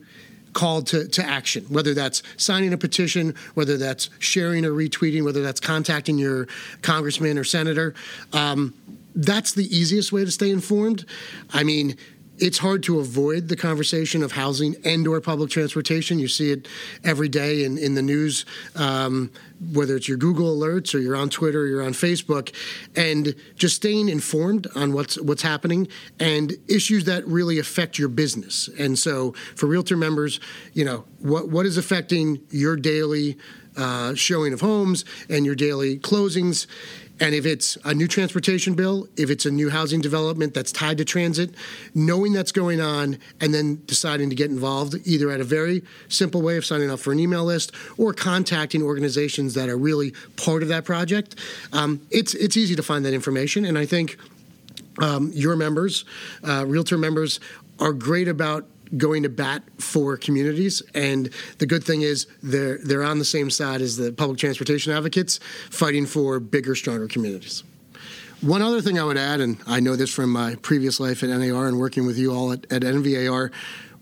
called 0.53 0.87
to, 0.89 1.07
to 1.09 1.25
action, 1.25 1.65
whether 1.69 1.95
that's 1.95 2.23
signing 2.37 2.73
a 2.73 2.79
petition, 2.79 3.35
whether 3.55 3.77
that's 3.77 4.11
sharing 4.19 4.65
or 4.65 4.73
retweeting, 4.73 5.25
whether 5.25 5.43
that's 5.43 5.61
contacting 5.61 6.19
your 6.19 6.49
congressman 6.83 7.39
or 7.39 7.45
senator. 7.45 7.95
Um, 8.33 8.75
that's 9.15 9.55
the 9.55 9.65
easiest 9.77 10.12
way 10.12 10.25
to 10.25 10.31
stay 10.31 10.50
informed. 10.50 11.05
I 11.53 11.62
mean, 11.62 11.97
it's 12.40 12.59
hard 12.59 12.82
to 12.85 12.99
avoid 12.99 13.49
the 13.49 13.56
conversation 13.56 14.23
of 14.23 14.32
housing 14.32 14.75
and 14.85 15.06
or 15.06 15.20
public 15.20 15.50
transportation. 15.50 16.18
You 16.18 16.29
see 16.29 16.50
it 16.50 16.66
every 17.05 17.29
day 17.29 17.64
in, 17.64 17.79
in 17.79 17.94
the 17.94 18.03
news, 18.03 18.46
um, 18.74 19.31
whether 19.72 19.94
it's 19.94 20.09
your 20.09 20.16
Google 20.16 20.57
alerts 20.57 20.94
or 20.94 20.98
you're 20.98 21.16
on 21.16 21.29
Twitter 21.29 21.62
or 21.62 21.66
you're 21.66 21.83
on 21.83 21.92
Facebook, 21.92 22.55
and 22.96 23.35
just 23.57 23.76
staying 23.76 24.09
informed 24.09 24.66
on 24.74 24.92
what's 24.92 25.20
what's 25.20 25.42
happening 25.42 25.87
and 26.18 26.55
issues 26.66 27.05
that 27.05 27.26
really 27.26 27.59
affect 27.59 27.98
your 27.98 28.09
business. 28.09 28.68
And 28.79 28.98
so 28.98 29.33
for 29.55 29.66
realtor 29.66 29.96
members, 29.96 30.40
you 30.72 30.85
know, 30.85 31.05
what 31.18 31.48
what 31.48 31.66
is 31.66 31.76
affecting 31.76 32.40
your 32.50 32.76
daily 32.76 33.37
uh, 33.76 34.14
showing 34.14 34.53
of 34.53 34.61
homes 34.61 35.05
and 35.29 35.46
your 35.46 35.55
daily 35.55 35.98
closings 35.98 36.66
and 37.20 37.35
if 37.35 37.44
it's 37.44 37.76
a 37.85 37.92
new 37.92 38.09
transportation 38.09 38.74
bill, 38.74 39.06
if 39.16 39.28
it's 39.30 39.44
a 39.44 39.50
new 39.50 39.68
housing 39.68 40.00
development 40.00 40.54
that's 40.54 40.72
tied 40.72 40.96
to 40.98 41.04
transit, 41.04 41.54
knowing 41.94 42.33
that's 42.33 42.50
going 42.50 42.80
on 42.80 43.18
and 43.40 43.52
then 43.52 43.83
deciding 43.85 44.30
to 44.30 44.37
get 44.37 44.50
involved 44.50 44.96
either 45.04 45.30
at 45.30 45.40
a 45.40 45.44
very 45.44 45.83
simple 46.09 46.40
way 46.40 46.56
of 46.56 46.64
signing 46.64 46.90
up 46.90 46.98
for 46.98 47.12
an 47.12 47.20
email 47.20 47.44
list 47.44 47.72
or 47.98 48.14
contacting 48.14 48.83
organizations 48.83 49.52
that 49.54 49.68
are 49.68 49.76
really 49.76 50.14
part 50.37 50.62
of 50.62 50.68
that 50.68 50.85
project, 50.85 51.37
um, 51.74 52.00
it's 52.11 52.35
it's 52.35 52.56
easy 52.56 52.74
to 52.74 52.83
find 52.83 53.04
that 53.04 53.12
information. 53.12 53.66
And 53.66 53.76
I 53.76 53.85
think 53.85 54.16
um, 55.00 55.30
your 55.35 55.56
members, 55.56 56.04
uh, 56.42 56.64
realtor 56.66 56.96
members, 56.96 57.38
are 57.78 57.92
great 57.92 58.28
about 58.28 58.66
going 58.96 59.22
to 59.22 59.29
bat 59.29 59.62
for 59.79 60.16
communities. 60.16 60.83
And 60.94 61.31
the 61.59 61.66
good 61.66 61.85
thing 61.85 62.03
is 62.03 62.26
they're 62.42 62.79
they're 62.79 63.05
on 63.05 63.18
the 63.18 63.24
same 63.24 63.50
side 63.50 63.81
as 63.81 63.96
the 63.96 64.12
public 64.12 64.38
transportation 64.38 64.92
advocates, 64.92 65.38
fighting 65.70 66.07
for 66.07 66.40
bigger, 66.40 66.74
stronger 66.74 67.09
communities. 67.09 67.62
One 68.40 68.62
other 68.62 68.81
thing 68.81 68.98
I 68.98 69.05
would 69.05 69.18
add, 69.18 69.40
and 69.40 69.59
I 69.66 69.81
know 69.81 69.96
this 69.96 70.12
from 70.12 70.31
my 70.31 70.55
previous 70.57 70.98
life 70.98 71.22
at 71.22 71.29
NAR 71.29 71.68
and 71.68 71.79
working 71.79 72.07
with 72.07 72.16
you 72.16 72.33
all 72.33 72.53
at, 72.53 72.64
at 72.72 72.81
NVAR, 72.81 73.53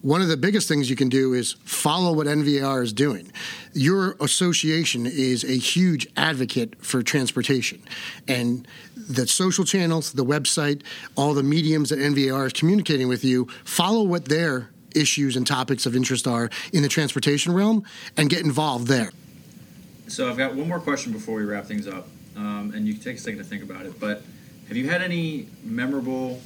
one 0.01 0.23
of 0.23 0.29
the 0.29 0.37
biggest 0.37 0.69
things 0.69 0.89
you 0.89 0.95
can 0.95 1.09
do 1.09 1.35
is 1.35 1.55
follow 1.65 2.13
what 2.13 2.29
NVAR 2.29 2.85
is 2.85 2.93
doing. 2.93 3.33
Your 3.73 4.17
association 4.21 5.07
is 5.07 5.43
a 5.43 5.59
huge 5.59 6.07
advocate 6.17 6.77
for 6.85 7.03
transportation. 7.03 7.83
And 8.29 8.69
the 8.97 9.27
social 9.27 9.65
channels, 9.65 10.13
the 10.13 10.25
website, 10.25 10.83
all 11.17 11.35
the 11.35 11.43
mediums 11.43 11.91
that 11.91 11.99
NVAR 11.99 12.47
is 12.47 12.53
communicating 12.53 13.09
with 13.09 13.25
you, 13.25 13.49
follow 13.65 14.05
what 14.05 14.27
they're 14.27 14.71
issues 14.99 15.37
and 15.37 15.47
topics 15.47 15.87
of 15.87 15.97
interest 15.97 16.27
are 16.27 16.51
in 16.73 16.83
the 16.83 16.89
transportation 16.89 17.53
realm 17.53 17.85
and 18.17 18.29
get 18.29 18.45
involved 18.45 18.89
there. 18.89 19.11
So 20.09 20.29
I've 20.29 20.39
got 20.39 20.55
one 20.55 20.69
more 20.69 20.81
question 20.81 21.13
before 21.13 21.37
we 21.37 21.45
wrap 21.45 21.67
things 21.67 21.87
up, 21.87 22.09
um, 22.37 22.73
and 22.75 22.87
you 22.87 22.95
can 22.95 23.03
take 23.03 23.17
a 23.17 23.21
second 23.21 23.39
to 23.39 23.45
think 23.45 23.63
about 23.63 23.87
it. 23.87 24.01
But 24.01 24.23
have 24.69 24.77
you 24.77 24.89
had 24.89 25.03
any 25.03 25.49
memorable 25.63 26.41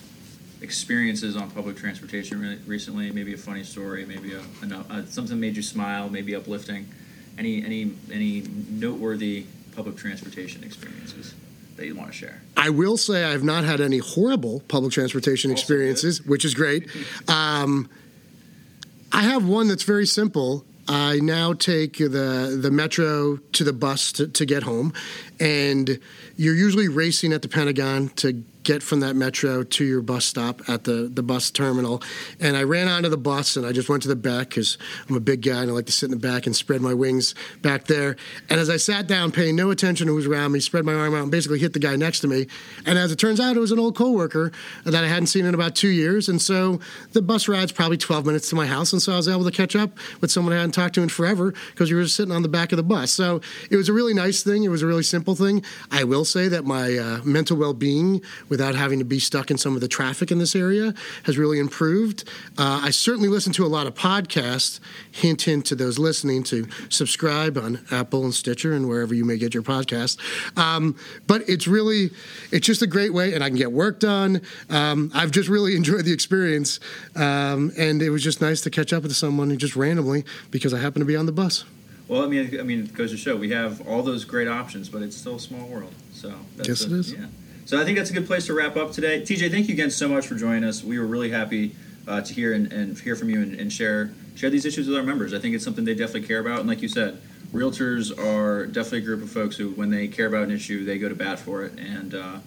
experiences 0.60 1.36
on 1.36 1.50
public 1.50 1.76
transportation 1.76 2.40
re- 2.40 2.58
recently? 2.66 3.10
Maybe 3.12 3.34
a 3.34 3.38
funny 3.38 3.62
story, 3.62 4.04
maybe 4.04 4.34
a, 4.34 4.40
a, 4.40 4.98
a, 4.98 5.06
something 5.06 5.38
made 5.38 5.56
you 5.56 5.62
smile, 5.62 6.08
maybe 6.08 6.34
uplifting. 6.34 6.88
Any 7.38 7.64
any 7.64 7.92
any 8.12 8.42
noteworthy 8.68 9.46
public 9.74 9.96
transportation 9.96 10.64
experiences? 10.64 11.34
that 11.76 11.86
you 11.86 11.94
want 11.94 12.10
to 12.10 12.16
share? 12.16 12.42
I 12.56 12.70
will 12.70 12.96
say 12.96 13.24
I've 13.24 13.44
not 13.44 13.64
had 13.64 13.80
any 13.80 13.98
horrible 13.98 14.60
public 14.68 14.92
transportation 14.92 15.50
also 15.50 15.60
experiences, 15.60 16.20
good. 16.20 16.28
which 16.30 16.44
is 16.44 16.54
great. 16.54 16.88
Um, 17.28 17.88
I 19.12 19.22
have 19.22 19.46
one 19.46 19.68
that's 19.68 19.82
very 19.82 20.06
simple. 20.06 20.64
I 20.88 21.20
now 21.20 21.52
take 21.52 21.98
the 21.98 22.58
the 22.60 22.70
metro 22.70 23.36
to 23.36 23.64
the 23.64 23.72
bus 23.72 24.12
to, 24.12 24.26
to 24.28 24.46
get 24.46 24.62
home, 24.62 24.92
and 25.38 26.00
you're 26.36 26.54
usually 26.54 26.88
racing 26.88 27.32
at 27.32 27.42
the 27.42 27.48
Pentagon 27.48 28.08
to 28.16 28.42
get 28.62 28.82
from 28.82 29.00
that 29.00 29.14
metro 29.14 29.62
to 29.62 29.84
your 29.84 30.00
bus 30.00 30.24
stop 30.24 30.68
at 30.68 30.84
the, 30.84 31.10
the 31.12 31.22
bus 31.22 31.50
terminal. 31.50 32.02
And 32.40 32.56
I 32.56 32.62
ran 32.62 32.88
onto 32.88 33.08
the 33.08 33.16
bus 33.16 33.56
and 33.56 33.66
I 33.66 33.72
just 33.72 33.88
went 33.88 34.02
to 34.02 34.08
the 34.08 34.16
back 34.16 34.50
because 34.50 34.78
I'm 35.08 35.16
a 35.16 35.20
big 35.20 35.42
guy 35.42 35.62
and 35.62 35.70
I 35.70 35.74
like 35.74 35.86
to 35.86 35.92
sit 35.92 36.06
in 36.06 36.10
the 36.10 36.28
back 36.28 36.46
and 36.46 36.54
spread 36.54 36.80
my 36.80 36.94
wings 36.94 37.34
back 37.60 37.86
there. 37.86 38.16
And 38.48 38.60
as 38.60 38.70
I 38.70 38.76
sat 38.76 39.06
down, 39.06 39.32
paying 39.32 39.56
no 39.56 39.70
attention 39.70 40.06
to 40.06 40.12
who's 40.12 40.26
around 40.26 40.52
me, 40.52 40.60
spread 40.60 40.84
my 40.84 40.94
arm 40.94 41.14
out 41.14 41.22
and 41.22 41.30
basically 41.30 41.58
hit 41.58 41.72
the 41.72 41.78
guy 41.78 41.96
next 41.96 42.20
to 42.20 42.28
me. 42.28 42.46
And 42.86 42.98
as 42.98 43.12
it 43.12 43.16
turns 43.16 43.40
out, 43.40 43.56
it 43.56 43.60
was 43.60 43.72
an 43.72 43.78
old 43.78 43.96
coworker 43.96 44.52
that 44.84 45.04
I 45.04 45.08
hadn't 45.08 45.26
seen 45.28 45.46
in 45.46 45.54
about 45.54 45.74
two 45.74 45.88
years. 45.88 46.28
And 46.28 46.40
so 46.40 46.80
the 47.12 47.22
bus 47.22 47.48
ride's 47.48 47.72
probably 47.72 47.96
12 47.96 48.26
minutes 48.26 48.48
to 48.50 48.56
my 48.56 48.66
house. 48.66 48.92
And 48.92 49.02
so 49.02 49.12
I 49.12 49.16
was 49.16 49.28
able 49.28 49.44
to 49.44 49.50
catch 49.50 49.74
up 49.74 49.90
with 50.20 50.30
someone 50.30 50.52
I 50.52 50.56
hadn't 50.56 50.72
talked 50.72 50.94
to 50.94 51.02
in 51.02 51.08
forever 51.08 51.52
because 51.70 51.90
we 51.90 51.96
were 51.96 52.04
just 52.04 52.16
sitting 52.16 52.34
on 52.34 52.42
the 52.42 52.48
back 52.48 52.72
of 52.72 52.76
the 52.76 52.82
bus. 52.82 53.12
So 53.12 53.40
it 53.70 53.76
was 53.76 53.88
a 53.88 53.92
really 53.92 54.14
nice 54.14 54.42
thing. 54.42 54.64
It 54.64 54.68
was 54.68 54.82
a 54.82 54.86
really 54.86 55.02
simple 55.02 55.34
thing. 55.34 55.64
I 55.90 56.04
will 56.04 56.24
say 56.24 56.48
that 56.48 56.64
my 56.64 56.96
uh, 56.96 57.20
mental 57.24 57.56
well 57.56 57.74
being 57.74 58.22
without 58.52 58.74
having 58.74 58.98
to 58.98 59.04
be 59.06 59.18
stuck 59.18 59.50
in 59.50 59.56
some 59.56 59.74
of 59.74 59.80
the 59.80 59.88
traffic 59.88 60.30
in 60.30 60.36
this 60.36 60.54
area 60.54 60.92
has 61.22 61.38
really 61.38 61.58
improved. 61.58 62.28
Uh, 62.58 62.82
I 62.84 62.90
certainly 62.90 63.30
listen 63.30 63.50
to 63.54 63.64
a 63.64 63.66
lot 63.66 63.86
of 63.86 63.94
podcasts. 63.94 64.78
Hint, 65.10 65.40
hint 65.40 65.64
to 65.66 65.74
those 65.74 65.98
listening 65.98 66.42
to 66.44 66.68
subscribe 66.90 67.56
on 67.56 67.82
Apple 67.90 68.24
and 68.24 68.34
Stitcher 68.34 68.74
and 68.74 68.90
wherever 68.90 69.14
you 69.14 69.24
may 69.24 69.38
get 69.38 69.54
your 69.54 69.62
podcast. 69.62 70.18
Um, 70.58 70.96
but 71.26 71.48
it's 71.48 71.66
really, 71.66 72.10
it's 72.50 72.66
just 72.66 72.82
a 72.82 72.86
great 72.86 73.14
way, 73.14 73.32
and 73.32 73.42
I 73.42 73.48
can 73.48 73.56
get 73.56 73.72
work 73.72 73.98
done. 73.98 74.42
Um, 74.68 75.10
I've 75.14 75.30
just 75.30 75.48
really 75.48 75.74
enjoyed 75.82 76.04
the 76.04 76.12
experience, 76.12 76.78
um, 77.16 77.72
and 77.78 78.02
it 78.02 78.10
was 78.10 78.22
just 78.22 78.42
nice 78.42 78.60
to 78.60 78.70
catch 78.70 78.92
up 78.92 79.02
with 79.02 79.16
someone 79.16 79.56
just 79.56 79.76
randomly 79.76 80.26
because 80.50 80.74
I 80.74 80.78
happened 80.78 81.00
to 81.00 81.06
be 81.06 81.16
on 81.16 81.24
the 81.24 81.32
bus. 81.32 81.64
Well, 82.06 82.22
I 82.22 82.26
mean, 82.26 82.60
I 82.60 82.64
mean, 82.64 82.80
it 82.80 82.92
goes 82.92 83.12
to 83.12 83.16
show 83.16 83.34
we 83.34 83.48
have 83.52 83.88
all 83.88 84.02
those 84.02 84.26
great 84.26 84.46
options, 84.46 84.90
but 84.90 85.00
it's 85.00 85.16
still 85.16 85.36
a 85.36 85.40
small 85.40 85.66
world. 85.68 85.94
So 86.12 86.34
that's 86.58 86.68
yes, 86.68 86.82
a, 86.84 86.86
it 86.88 86.92
is. 86.92 87.12
Yeah. 87.14 87.26
So 87.64 87.80
I 87.80 87.84
think 87.84 87.96
that's 87.96 88.10
a 88.10 88.12
good 88.12 88.26
place 88.26 88.46
to 88.46 88.54
wrap 88.54 88.76
up 88.76 88.92
today. 88.92 89.22
TJ, 89.22 89.50
thank 89.50 89.68
you 89.68 89.74
again 89.74 89.90
so 89.90 90.08
much 90.08 90.26
for 90.26 90.34
joining 90.34 90.64
us. 90.64 90.82
We 90.82 90.98
were 90.98 91.06
really 91.06 91.30
happy 91.30 91.74
uh, 92.06 92.20
to 92.20 92.34
hear 92.34 92.52
and, 92.52 92.72
and, 92.72 92.98
hear 92.98 93.14
from 93.14 93.30
you 93.30 93.40
and, 93.40 93.54
and, 93.54 93.72
share 93.72 94.10
share 94.34 94.50
these 94.50 94.64
issues 94.64 94.88
with 94.88 94.96
our 94.96 95.04
members. 95.04 95.32
I 95.32 95.38
think 95.38 95.54
it's 95.54 95.64
something 95.64 95.84
they 95.84 95.94
definitely 95.94 96.26
care 96.26 96.40
about. 96.40 96.60
And 96.60 96.68
like 96.68 96.82
you 96.82 96.88
said, 96.88 97.20
realtors 97.52 98.10
are 98.18 98.66
definitely 98.66 98.98
a 98.98 99.02
group 99.02 99.22
of 99.22 99.30
folks 99.30 99.56
who, 99.56 99.70
when 99.70 99.90
they 99.90 100.08
care 100.08 100.26
about 100.26 100.42
an 100.42 100.50
issue, 100.50 100.84
they 100.84 100.98
go 100.98 101.08
to 101.08 101.14
bat 101.14 101.38
for 101.38 101.64
it. 101.64 101.78
And 101.78 102.14
uh, 102.14 102.38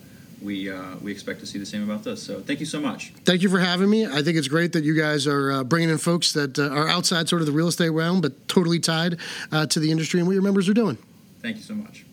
we 0.41 0.69
uh, 0.69 0.95
we 1.01 1.12
expect 1.12 1.39
to 1.39 1.45
see 1.45 1.58
the 1.58 1.65
same 1.65 1.84
about 1.84 2.04
this. 2.04 2.21
So 2.21 2.41
thank 2.41 2.60
you 2.60 2.65
so 2.65 2.80
much. 2.80 3.13
Thank 3.23 3.41
you 3.41 3.49
for 3.49 3.60
having 3.60 3.89
me. 3.89 4.06
I 4.06 4.21
think 4.21 4.38
it's 4.38 4.47
great 4.47 4.73
that 4.73 4.84
you 4.84 4.95
guys 4.95 5.28
are 5.28 5.51
uh, 5.51 5.63
bringing 5.63 5.89
in 5.89 5.97
folks 5.97 6.34
that 6.34 6.60
uh, 6.60 6.69
are 6.69 6.88
outside 6.88 7.30
sort 7.30 7.41
of 7.41 7.45
the 7.45 7.54
real 7.54 7.67
estate 7.67 7.89
realm, 7.89 8.21
but 8.21 8.47
totally 8.47 8.80
tied 8.80 9.17
uh, 9.51 9.65
to 9.67 9.80
the 9.80 9.91
industry 9.91 10.19
and 10.19 10.28
what 10.28 10.34
your 10.34 10.43
members 10.43 10.67
are 10.67 10.73
doing. 10.73 10.97
Thank 11.41 11.58
you 11.58 11.63
so 11.63 11.75
much. 11.75 12.06